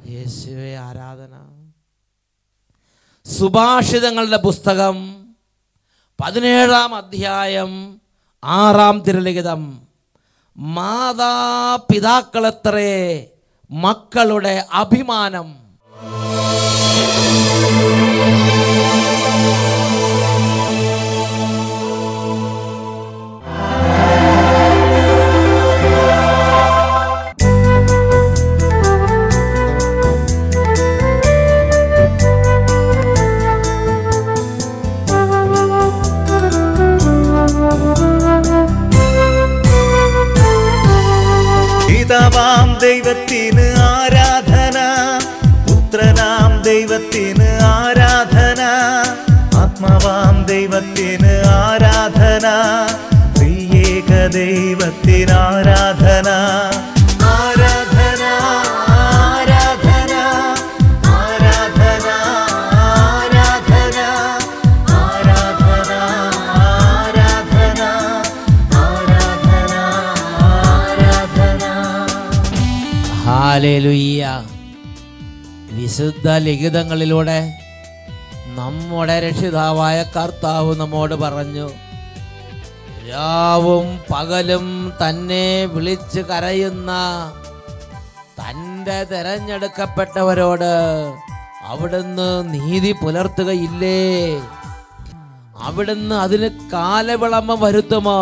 യേശുവെ 0.10 0.77
ആരാധന. 0.77 1.49
സുഭാഷിതങ്ങളുടെ 3.25 4.38
പുസ്തകം 4.38 5.25
പതിനേഴാം 6.21 6.95
അധ്യായം 6.95 8.01
ആറാം 8.43 8.99
തിരലിഖിതം. 8.99 9.82
മാതാപിതാക്കളത്രേ 10.58 13.27
മക്കളുടെ 13.73 14.65
അഭിമാനം. 14.73 15.47
ദൈവത്തിന് 42.79 43.79
ആരാധന. 43.79 44.77
പുത്രനാം 45.67 46.62
ദൈവത്തിന് 46.62 47.63
ആരാധന. 47.63 48.62
ആത്മാവാം 49.55 50.45
ദൈവത്തിന് 50.45 51.47
ആരാധന. 51.47 52.49
ദൈവത്തിന് 54.27 55.31
ആരാധന. 55.31 56.29
ഹാലേലുയ്യ 73.63 74.21
വിശുദ്ധ 75.76 76.30
ലിഖിതങ്ങളിലൂടെ 76.45 77.38
നമ്മുടെ 78.58 79.15
രക്ഷിതാവായ 79.26 79.97
കർത്താവ് 80.15 80.71
നമ്മോട് 80.80 81.13
പറഞ്ഞു 81.21 81.67
രാവും 83.10 83.86
പകലും 84.10 84.65
തന്നെ 85.02 85.45
വിളിച്ചു 85.76 86.23
കരയുന്ന 86.32 86.91
തന്റെ 88.39 88.97
തിരഞ്ഞെടുക്കപ്പെട്ടവരോട് 89.13 90.71
അവിടുന്ന് 91.71 92.30
നീതി 92.54 92.93
പുലർത്തുകയില്ലേ? 93.04 93.99
അവിടുന്ന് 95.67 96.15
അതിന് 96.26 96.49
കാലവിളംബം 96.73 97.60
വരുത്തുമോ? 97.60 98.21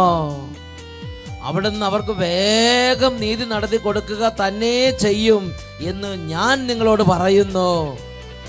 അവിടുന്ന് 1.43 1.85
അവർക്ക് 1.85 2.11
വേഗം 2.11 3.19
നീതി 3.19 3.45
നടത്തി 3.45 3.77
കൊടുക്കുക 3.77 4.31
തന്നെ 4.39 4.91
ചെയ്യും 4.91 5.53
എന്ന് 5.79 6.29
ഞാൻ 6.29 6.67
നിങ്ങളോട് 6.67 7.03
പറയുന്നു. 7.03 7.97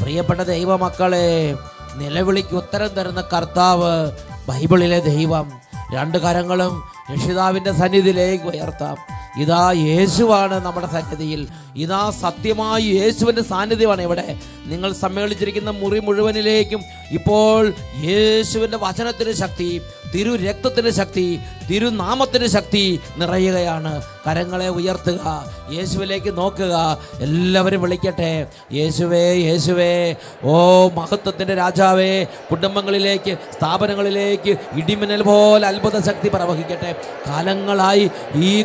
പ്രിയപ്പെട്ട 0.00 0.40
ദൈവമക്കളെ 0.40 1.56
നിലവിളിക്ക് 1.96 2.54
ഉത്തരം 2.54 2.88
തരുന്ന 2.88 3.20
കർത്താവ് 3.32 4.10
ബൈബിളിലെ 4.48 5.00
ദൈവം. 5.00 5.52
രണ്ട് 5.94 6.18
കരങ്ങളും 6.18 6.82
രക്ഷിതാവിന്റെ 7.12 7.72
സന്നിധിയിലേക്ക് 7.72 8.44
ഉയർത്താം. 8.44 8.96
ഇതാ 9.38 9.72
യേശുവാണ് 9.72 10.64
നമ്മുടെ 10.64 10.86
സന്നിധിയിൽ. 10.86 11.48
ഇതാ 11.76 12.10
സത്യമായി 12.10 12.82
യേശുവിന്റെ 12.82 13.42
സാന്നിധ്യമാണ് 13.42 14.02
ഇവിടെ. 14.02 14.36
നിങ്ങൾ 14.66 14.92
സമ്മേളിച്ചിരിക്കുന്ന 14.92 15.70
മുറി 15.70 15.98
മുഴുവനിലേക്കും 15.98 16.80
ഇപ്പോൾ 17.10 17.74
യേശുവിന്റെ 18.04 18.78
വചനത്തിന് 18.82 19.32
ശക്തി 19.32 19.80
തിരു 20.14 20.36
രക്തത്തിന് 20.36 20.90
ശക്തി 20.90 21.40
തിരുനാമത്തിന് 21.70 22.46
ശക്തി 22.46 23.00
നിറയുകയാണ്. 23.18 24.02
കരങ്ങളെ 24.26 24.68
ഉയർത്തുക 24.68 25.44
യേശുവിലേക്ക് 25.72 26.36
നോക്കുക. 26.36 26.98
എല്ലാവരും 27.20 27.82
വിളിക്കട്ടെ. 27.82 28.46
യേശുവേ 28.72 29.32
യേശുവേ. 29.32 30.14
ഓ 30.44 30.88
മഹത്വത്തിന്റെ 30.88 31.54
രാജാവേ 31.54 32.24
കുടുംബങ്ങളിലേക്ക് 32.24 33.38
സ്ഥാപനങ്ങളിലേക്ക് 33.52 34.56
ഇടിമിന്നൽ 34.72 35.22
പോലെ 35.22 35.68
അത്ഭുത 35.68 36.06
ശക്തി 36.06 36.28
പ്രവഹിക്കട്ടെ. 36.28 36.96
കാലങ്ങളായി 37.26 38.10
ഈ 38.34 38.62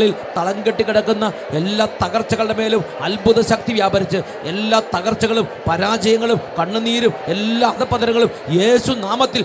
കുടുംബങ്ങളിൽ 0.00 0.12
തളം 0.36 0.58
കിടക്കുന്ന 0.64 1.26
എല്ലാ 1.52 1.84
തകർച്ചകളുടെ 2.02 2.54
മേലും 2.54 2.82
അത്ഭുത 3.06 3.38
ശക്തി 3.42 3.72
വ്യാപരിച്ച് 3.72 4.18
എല്ലാ 4.50 4.78
തകർച്ചകളും 4.94 5.46
പരാജയങ്ങളും 5.66 6.38
കണ്ണുനീരും 6.58 7.12
എല്ലാ 7.34 7.68
അധപതനങ്ങളും 7.70 8.30
യേശു 8.58 8.92
നാമത്തിൽ 9.00 9.42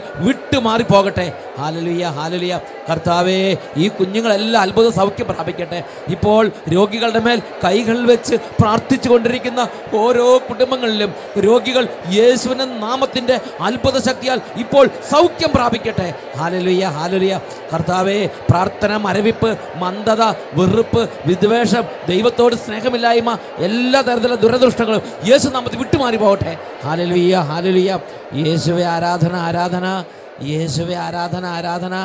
വിട്ടുമാറി 0.55 0.83
പോകട്ടെ 0.83 1.25
ഹാലലുയ 1.59 2.03
ഹാലലുയ. 2.17 2.53
കർത്താവേ 2.89 3.39
ഈ 3.77 3.85
കുഞ്ഞുങ്ങളെല്ലാം 3.97 4.61
അത്ഭുത 4.61 4.87
സൗഖ്യം 4.89 5.27
പ്രാപിക്കട്ടെ. 5.29 5.79
ഇപ്പോൾ 6.07 6.43
രോഗികളുടെ 6.73 7.21
മേൽ 7.25 7.39
കൈകൾ 7.63 7.97
വെച്ച് 8.11 8.35
പ്രാർത്ഥിച്ചു 8.59 9.09
കൊണ്ടിരിക്കുന്ന 9.09 9.61
ഓരോ 9.93 10.27
കുടുംബങ്ങളിലും 10.49 11.11
രോഗികൾ 11.45 11.83
യേശുവിന 12.17 12.63
നാമത്തിന്റെ 12.83 13.35
അത്ഭുത 13.67 13.97
ശക്തിയാൽ 14.07 14.39
ഇപ്പോൾ 14.55 14.85
സൗഖ്യം 15.11 15.51
പ്രാപിക്കട്ടെ. 15.55 16.07
ഹാലലുയ 16.37 16.83
ഹാലലുയ. 16.97 17.33
കർത്താവേ 17.73 18.17
പ്രാർത്ഥന 18.49 18.97
മരവിപ്പ് 19.07 19.51
മന്ദത 19.83 20.23
വെറുപ്പ് 20.59 21.03
വിദ്വേഷം 21.25 21.83
ദൈവത്തോട് 22.07 22.55
സ്നേഹമില്ലായ്മ 22.55 23.31
എല്ലാ 23.67 24.01
തരത്തിലുള്ള 24.07 24.39
ദുരദൃഷ്ടങ്ങളും 24.45 25.03
യേശു 25.31 25.47
നാമത്തിൽ 25.55 25.81
വിട്ടുമാറി 25.83 26.19
പോകട്ടെ 26.25 26.53
ഹാലലുയ്യ 26.85 27.35
ഹാലലുയ്യ 27.51 27.99
യേശുവെ 28.45 28.85
ആരാധന 28.95 29.33
ആരാധന. 29.47 29.87
യേശുവെ 30.43 30.95
ആരാധന 30.95 31.45
ആരാധന 31.47 31.95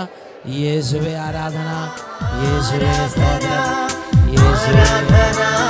യേശുവെ 0.59 1.15
ആരാധന 1.19 1.71
യേശുവെ 2.43 2.93
സ്തോത്രം 3.09 3.67
യേശുവെ 4.35 4.85
ആരാധന 4.93 5.11
ആരാധന 5.11 5.70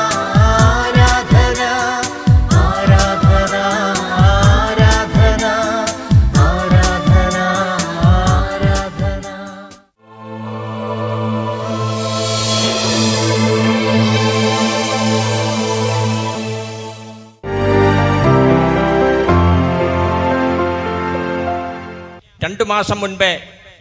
മാസം 22.81 22.99
മുൻപേ 23.01 23.33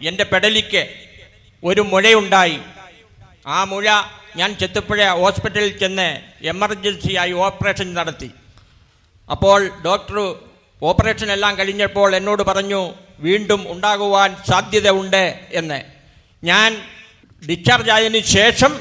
എന്റെ 0.08 0.24
പെടലിക്ക് 0.30 0.82
ഒരു 1.62 1.82
മുഴയുണ്ടായി. 1.92 2.58
ആ 3.56 3.58
മുഴ 3.70 3.86
ഞാൻ 4.38 4.50
ചെത്തുപ്പുഴ 4.60 5.00
ഹോസ്പിറ്റലിൽ 5.20 5.72
ചെന്ന് 5.82 6.08
എമർജൻസിയായി 6.52 7.32
ഓപ്പറേഷൻ 7.44 7.88
നടത്തി. 7.98 8.28
അപ്പോൾ 9.28 9.60
ഡോക്ടർ 9.86 10.16
ഓപ്പറേഷൻ 10.82 11.28
എല്ലാം 11.36 11.52
കഴിഞ്ഞപ്പോൾ 11.58 12.10
എന്നോട് 12.18 12.42
പറഞ്ഞു 12.48 12.80
വീണ്ടും 13.26 13.60
ഉണ്ടാകുവാൻ 13.72 14.30
സാധ്യത 14.50 14.88
ഉണ്ട് 15.00 15.24
എന്ന്. 15.60 15.78
ഞാൻ 16.50 16.70
ഡിസ്ചാർജ് 17.42 17.92
ആയതിനു 17.96 18.20
ശേഷം 18.36 18.72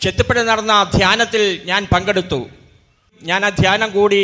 ചെത്തുപ്പുഴ 0.00 0.42
നടന്ന 0.50 0.74
ധ്യാനത്തിൽ 0.96 1.44
ഞാൻ 1.70 1.82
പങ്കെടുത്തു. 1.92 2.40
ഞാൻ 3.30 3.40
ആ 3.46 3.50
ധ്യാനം 3.62 3.90
കൂടി 3.96 4.22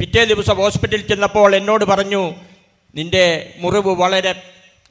പിറ്റേ 0.00 0.22
ദിവസം 0.32 0.56
ഹോസ്പിറ്റലിൽ 0.62 1.06
ചെന്നപ്പോൾ 1.10 1.50
എന്നോട് 1.60 1.84
പറഞ്ഞു 1.92 2.22
നിന്റെ 2.96 3.54
മുറിവ് 3.58 3.88
വളരെ 3.88 4.42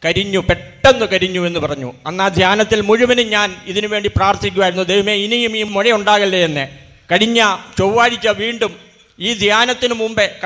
കരിഞ്ഞു 0.06 0.40
പെട്ടെന്ന് 0.40 1.06
കരിഞ്ഞു 1.06 1.48
എന്ന് 1.48 1.60
പറഞ്ഞു. 1.60 1.94
അന്ന് 2.06 2.24
ആ 2.24 2.28
ധ്യാനത്തിൽ 2.28 2.82
മുഴുവനും 2.82 3.30
ഞാൻ 3.30 3.56
ഇതിനു 3.66 3.88
വേണ്ടി 3.88 4.10
പ്രാർത്ഥിക്കുമായിരുന്നു 4.16 4.84
ദൈവമേ 4.84 5.14
ഇനിയും 5.14 5.58
ഈ 5.58 5.64
മുഴ 5.64 5.92
ഉണ്ടാകല്ലേ 5.92 6.44
എന്ന്. 6.46 6.68
കഴിഞ്ഞ 7.12 7.58
ചൊവ്വാഴ്ച 7.78 8.28
വീണ്ടും 8.28 8.76
ഈ 9.20 9.34
ധ്യാനത്തിന് 9.34 9.94
മുമ്പേ 9.94 10.40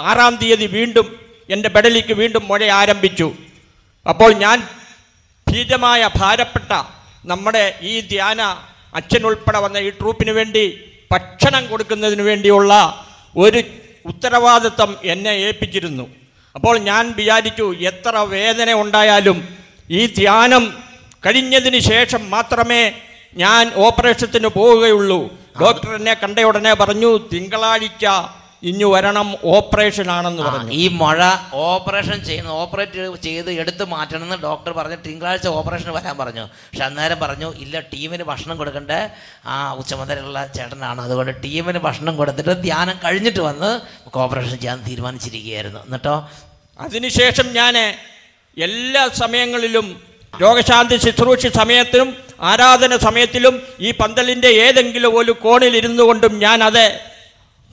ആറാം 0.00 0.36
തീയതി 0.36 0.66
വീണ്ടും 0.66 1.06
എന്റെ 1.50 1.68
ബെഡലിക്ക് 1.68 2.12
വീണ്ടും 2.12 2.48
മുഴ 2.48 2.64
ആരംഭിച്ചു. 2.64 3.34
അപ്പോൾ 4.08 4.32
ഞാൻ 4.34 4.68
ഭീതമായ 5.46 6.10
ഭാരപ്പെട്ട 6.16 6.72
നമ്മുടെ 7.24 7.78
ഈ 7.82 8.00
ധ്യാന 8.00 8.42
അച്ഛനുൾപ്പെടെ 8.94 9.58
വന്ന 9.58 9.78
ഈ 9.78 9.90
ട്രൂപ്പിന് 9.90 10.30
വേണ്ടി 10.30 10.80
ഭക്ഷണം 11.12 11.66
കൊടുക്കുന്നതിന് 11.66 12.22
വേണ്ടിയുള്ള 12.22 12.72
ഒരു 13.36 13.62
ഉത്തരവാദിത്വം 14.04 14.96
എന്നെ 15.04 15.30
ഏൽപ്പിച്ചിരുന്നു. 15.30 16.19
അപ്പോൾ 16.54 16.78
ഞാൻ 16.78 17.12
വിചാരിച്ചു 17.16 17.72
എത്ര 17.80 18.16
വേദന 18.16 18.72
ഉണ്ടായാലും 18.72 19.38
ഈ 19.90 20.06
ധ്യാനം 20.06 20.64
കഴിഞ്ഞതിന് 21.26 21.78
ശേഷം 21.78 22.30
മാത്രമേ 22.30 22.82
ഞാൻ 23.36 23.72
ഓപ്പറേഷത്തിന് 23.76 24.48
പോവുകയുള്ളൂ. 24.48 25.20
ഡോക്ടർ 25.60 25.94
എന്നെ 25.94 26.14
കണ്ട 26.14 26.38
ഉടനെ 26.38 26.74
പറഞ്ഞു 26.74 27.10
തിങ്കളാഴ്ച 27.32 28.06
ഇഞ്ഞു 28.62 28.86
വരണം 28.86 29.34
ഓപ്പറേഷൻ 29.44 30.10
ആണെന്ന് 30.10 30.42
പറഞ്ഞു. 30.42 30.72
ഈ 30.72 30.88
മഴ 30.88 31.20
ഓപ്പറേഷൻ 31.52 32.24
ചെയ്യുന്ന 32.24 32.48
ഓപ്പറേറ്റ് 32.48 33.16
ചെയ്ത് 33.22 33.50
എടുത്ത് 33.50 33.84
മാറ്റണമെന്ന് 33.84 34.36
ഡോക്ടർ 34.36 34.72
പറഞ്ഞു 34.72 34.96
തിങ്കളാഴ്ച 35.06 35.46
ഓപ്പറേഷൻ 35.46 35.92
വരാൻ 35.92 36.18
പറഞ്ഞു. 36.18 36.42
പക്ഷെ 36.42 36.84
അന്നേരം 36.84 37.20
പറഞ്ഞു 37.20 37.54
ഇല്ല 37.58 37.80
ടീമിന് 37.80 38.22
ഭക്ഷണം 38.22 38.56
കൊടുക്കണ്ടേ. 38.56 39.10
ആ 39.46 39.72
ഉച്ചമുതലുള്ള 39.72 40.46
ചേട്ടനാണ്. 40.46 41.00
അതുകൊണ്ട് 41.02 41.42
ടീമിന് 41.42 41.78
ഭക്ഷണം 41.78 42.16
കൊടുത്തിട്ട് 42.16 42.62
ധ്യാനം 42.62 42.98
കഴിഞ്ഞിട്ട് 43.04 43.40
വന്ന് 43.40 43.70
നമുക്ക് 43.72 44.18
ഓപ്പറേഷൻ 44.18 44.50
ചെയ്യാൻ 44.50 44.82
തീരുമാനിച്ചിരിക്കുകയായിരുന്നു. 44.88 45.78
എന്നിട്ടോ? 45.78 46.28
അതിനുശേഷം 46.80 47.52
ഞാൻ 47.52 47.76
എല്ലാ 48.58 49.08
സമയങ്ങളിലും 49.08 50.00
രോഗശാന്തി 50.42 50.96
ശുശ്രൂഷ 50.96 51.46
സമയത്തിലും 51.46 52.16
ആരാധന 52.40 52.96
സമയത്തിലും 52.96 53.62
ഈ 53.80 53.90
പന്തലിന്റെ 53.90 54.48
ഏതെങ്കിലും 54.48 55.18
ഒരു 55.18 55.32
കോണിൽ 55.32 55.76
ഇരുന്നു 55.76 56.02
കൊണ്ടും 56.02 56.38
ഞാൻ 56.38 56.64
അത് 56.64 57.00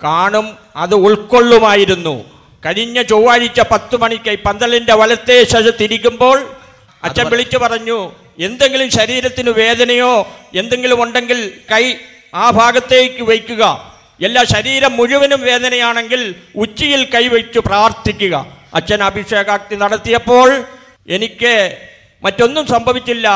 കാണും 0.04 0.58
അത് 0.76 0.96
ഉൾക്കൊള്ളുമായിരുന്നു. 0.96 2.24
കഴിഞ്ഞ 2.66 3.02
ചൊവ്വാഴ്ച 3.02 3.60
പത്ത് 3.60 3.96
മണിക്ക് 3.96 4.30
ഈ 4.30 4.38
പന്തലിന്റെ 4.46 4.94
വലത്തെ 4.94 5.44
ശശ 5.44 5.68
തിരിക്കുമ്പോൾ 5.82 6.56
അച്ഛൻ 7.04 7.30
വിളിച്ചു 7.30 7.58
പറഞ്ഞു 7.58 8.12
എന്തെങ്കിലും 8.40 8.90
ശരീരത്തിന് 8.90 9.50
വേദനയോ 9.50 10.28
എന്തെങ്കിലും 10.56 11.04
ഉണ്ടെങ്കിൽ 11.04 11.54
കൈ 11.72 11.94
ആ 12.36 12.50
ഭാഗത്തേക്ക് 12.50 13.24
വയ്ക്കുക. 13.24 13.94
എല്ലാ 14.22 14.44
ശരീരം 14.44 14.98
മുഴുവനും 14.98 15.42
വേദനയാണെങ്കിൽ 15.42 16.36
ഉച്ചയിൽ 16.56 17.06
കൈവച്ചു 17.06 17.60
പ്രാർത്ഥിക്കുക. 17.60 18.36
അച്ഛൻ 18.74 19.04
അഭിഷേകാക്തി 19.04 19.76
നടത്തിയപ്പോൾ 19.76 20.64
എനിക്ക് 21.08 21.78
മറ്റൊന്നും 22.24 22.68
സംഭവിച്ചില്ല 22.68 23.28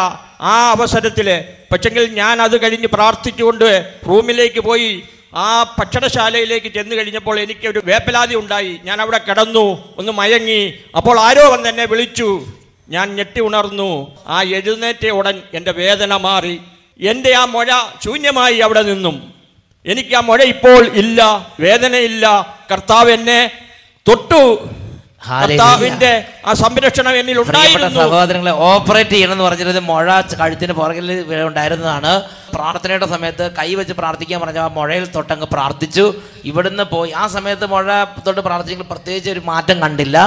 ആ 0.42 0.72
അവസരത്തിൽ 0.72 1.44
പക്ഷെങ്കിൽ 1.72 2.06
ഞാൻ 2.06 2.42
അത് 2.42 2.62
കഴിഞ്ഞ് 2.62 2.88
പ്രാർത്ഥിച്ചുകൊണ്ട് 2.88 3.94
റൂമിലേക്ക് 4.08 4.60
പോയി 4.60 5.04
ആ 5.34 5.76
ഭക്ഷണശാലയിലേക്ക് 5.80 6.74
ചെന്ന് 6.74 6.96
കഴിഞ്ഞപ്പോൾ 6.96 7.40
എനിക്ക് 7.40 7.68
ഒരു 7.68 7.82
വേപ്പലാതി 7.86 8.36
ഉണ്ടായി. 8.36 8.80
ഞാൻ 8.84 9.02
അവിടെ 9.02 9.18
കിടന്നു 9.18 9.94
ഒന്ന് 9.98 10.12
മയങ്ങി. 10.12 10.62
അപ്പോൾ 10.98 11.20
ആരോ 11.20 11.52
വന്ന് 11.52 11.70
എന്നെ 11.70 11.86
വിളിച്ചു. 11.86 12.46
ഞാൻ 12.90 13.16
ഞെട്ടി 13.16 13.42
ഉണർന്നു. 13.42 14.16
ആ 14.28 14.42
എഴുന്നേറ്റ 14.42 15.08
ഉടൻ 15.08 15.42
എന്റെ 15.54 15.72
വേദന 15.72 16.16
മാറി. 16.16 16.62
എന്റെ 17.00 17.34
ആ 17.34 17.46
മുഴ 17.46 17.68
ശൂന്യമായി 18.06 18.58
അവിടെ 18.60 18.82
നിന്നും. 18.82 19.34
എനിക്ക് 19.86 20.16
ആ 20.16 20.20
മുഴ 20.20 20.42
ഇപ്പോൾ 20.44 20.88
ഇല്ല 20.88 21.48
വേദനയില്ല. 21.60 22.26
കർത്താവ് 22.72 23.12
എന്നെ 23.12 23.52
തൊട്ടു. 24.08 24.44
കർത്താവിന്റെ 25.42 26.26
ആ 26.46 26.54
സംരക്ഷണം 26.54 27.16
എന്നിൽ 27.20 27.40
ഉണ്ടായിരുന്നു. 27.40 28.00
സഹോദരങ്ങളെ 28.00 28.52
ഓപ്പറേറ്റ് 28.52 29.10
ചെയ്യണം 29.10 29.32
എന്ന് 29.32 29.44
പറഞ്ഞിരുന്നത് 29.44 29.84
മുഴ 29.84 30.22
കഴുത്തിന് 30.40 30.74
പുറകിൽ 30.74 31.12
ഉണ്ടായിരുന്നതാണ്. 31.48 32.24
പ്രാർത്ഥനയുടെ 32.56 33.08
സമയത്ത് 33.14 33.46
കൈ 33.60 33.70
വെച്ച് 33.80 33.94
പ്രാർത്ഥിക്കാൻ 34.00 34.40
പറഞ്ഞ 34.44 34.60
ആ 34.66 34.68
മുഴയിൽ 34.78 35.06
തൊട്ടങ്ങ് 35.16 35.48
പ്രാർത്ഥിച്ചു. 35.56 36.06
ഇവിടുന്ന് 36.50 36.84
പോയി 36.94 37.12
ആ 37.22 37.24
സമയത്ത് 37.36 37.66
മുഴ 37.74 37.88
തൊട്ട് 38.28 38.42
പ്രാർത്ഥിച്ചെങ്കിൽ 38.48 38.88
പ്രത്യേകിച്ച് 38.92 39.30
ഒരു 39.36 39.42
മാറ്റം 39.50 39.78
കണ്ടില്ല. 39.84 40.18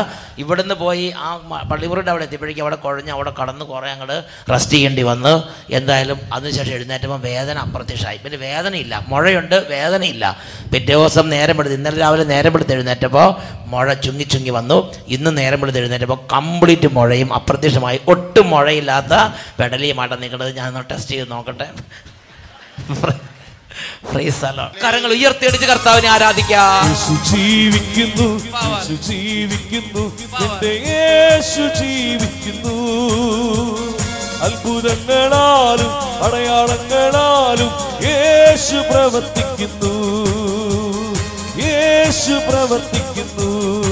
ഇവിടുന്ന് 0.42 0.74
പോയി 0.82 1.06
ആ 1.26 1.28
പള്ളിമുറിയുടെ 1.70 2.10
അവിടെ 2.12 2.24
എത്തിയപ്പോഴേക്കും 2.28 2.64
അവിടെ 2.64 2.78
കുഴഞ്ഞ് 2.84 3.12
അവിടെ 3.16 3.32
കടന്ന് 3.40 3.64
കുറേ 3.72 3.88
അങ്ങോട്ട് 3.94 4.18
റെസ്റ്റ് 4.52 4.74
ചെയ്യേണ്ടി 4.76 5.02
വന്ന്. 5.10 5.34
എന്തായാലും 5.78 6.18
അതിനുശേഷം 6.32 6.72
എഴുന്നേറ്റപ്പോൾ 6.78 7.20
വേദന 7.30 7.58
അപ്രത്യക്ഷമായി. 7.66 8.18
പിന്നെ 8.24 8.38
വേദനയില്ല 8.46 8.94
മുഴയുണ്ട് 9.12 9.56
വേദനയില്ല. 9.74 10.24
പിറ്റേ 10.72 10.92
ദിവസം 10.94 11.28
നേരം 11.36 11.60
എടുത്ത് 11.60 11.76
ഇന്നലെ 11.80 11.98
രാവിലെ 12.04 12.24
നേരം 12.34 12.54
എടുത്ത് 12.58 12.74
എഴുന്നേറ്റപ്പോൾ 12.78 13.28
മുഴ 13.74 13.86
ചുങ്ങി 14.06 14.24
ചുങ്ങി 14.32 14.52
വന്നു. 14.58 14.78
ഇന്ന് 15.16 15.30
നേരം 15.38 15.60
എടുത്ത് 15.64 15.80
എഴുന്നേറ്റപ്പോൾ 15.82 16.20
കംപ്ലീറ്റ് 16.34 16.88
മുഴയും 16.96 17.30
അപ്രത്യക്ഷമായി. 17.38 18.00
ഒട്ടും 18.14 18.46
മുഴയില്ലാത്ത 18.54 19.14
പെടലിയുമായിട്ട് 19.60 20.16
നിൽക്കുന്നത്. 20.22 20.52
ഞാൻ 20.60 20.74
ടെസ്റ്റ് 20.90 21.14
ചെയ്ത് 21.14 21.30
നോക്കട്ടെ. 21.30 21.68
കരങ്ങൾ 24.82 25.12
ഉയർത്തിയടിച്ച് 25.12 25.66
കർത്താവിനെ 25.66 26.08
ആരാധിക്കാം. 26.08 26.88
യേശു 30.70 31.68
ജീവിക്കുന്നു. 31.78 32.94
അത്ഭുതങ്ങളാലും 34.42 35.92
അടയാളങ്ങളാലും 36.24 37.70
യേശു 38.04 38.76
പ്രവർത്തിക്കുന്നു 38.92 39.94
യേശു 41.62 42.32
പ്രവർത്തിക്കുന്നു. 42.50 43.83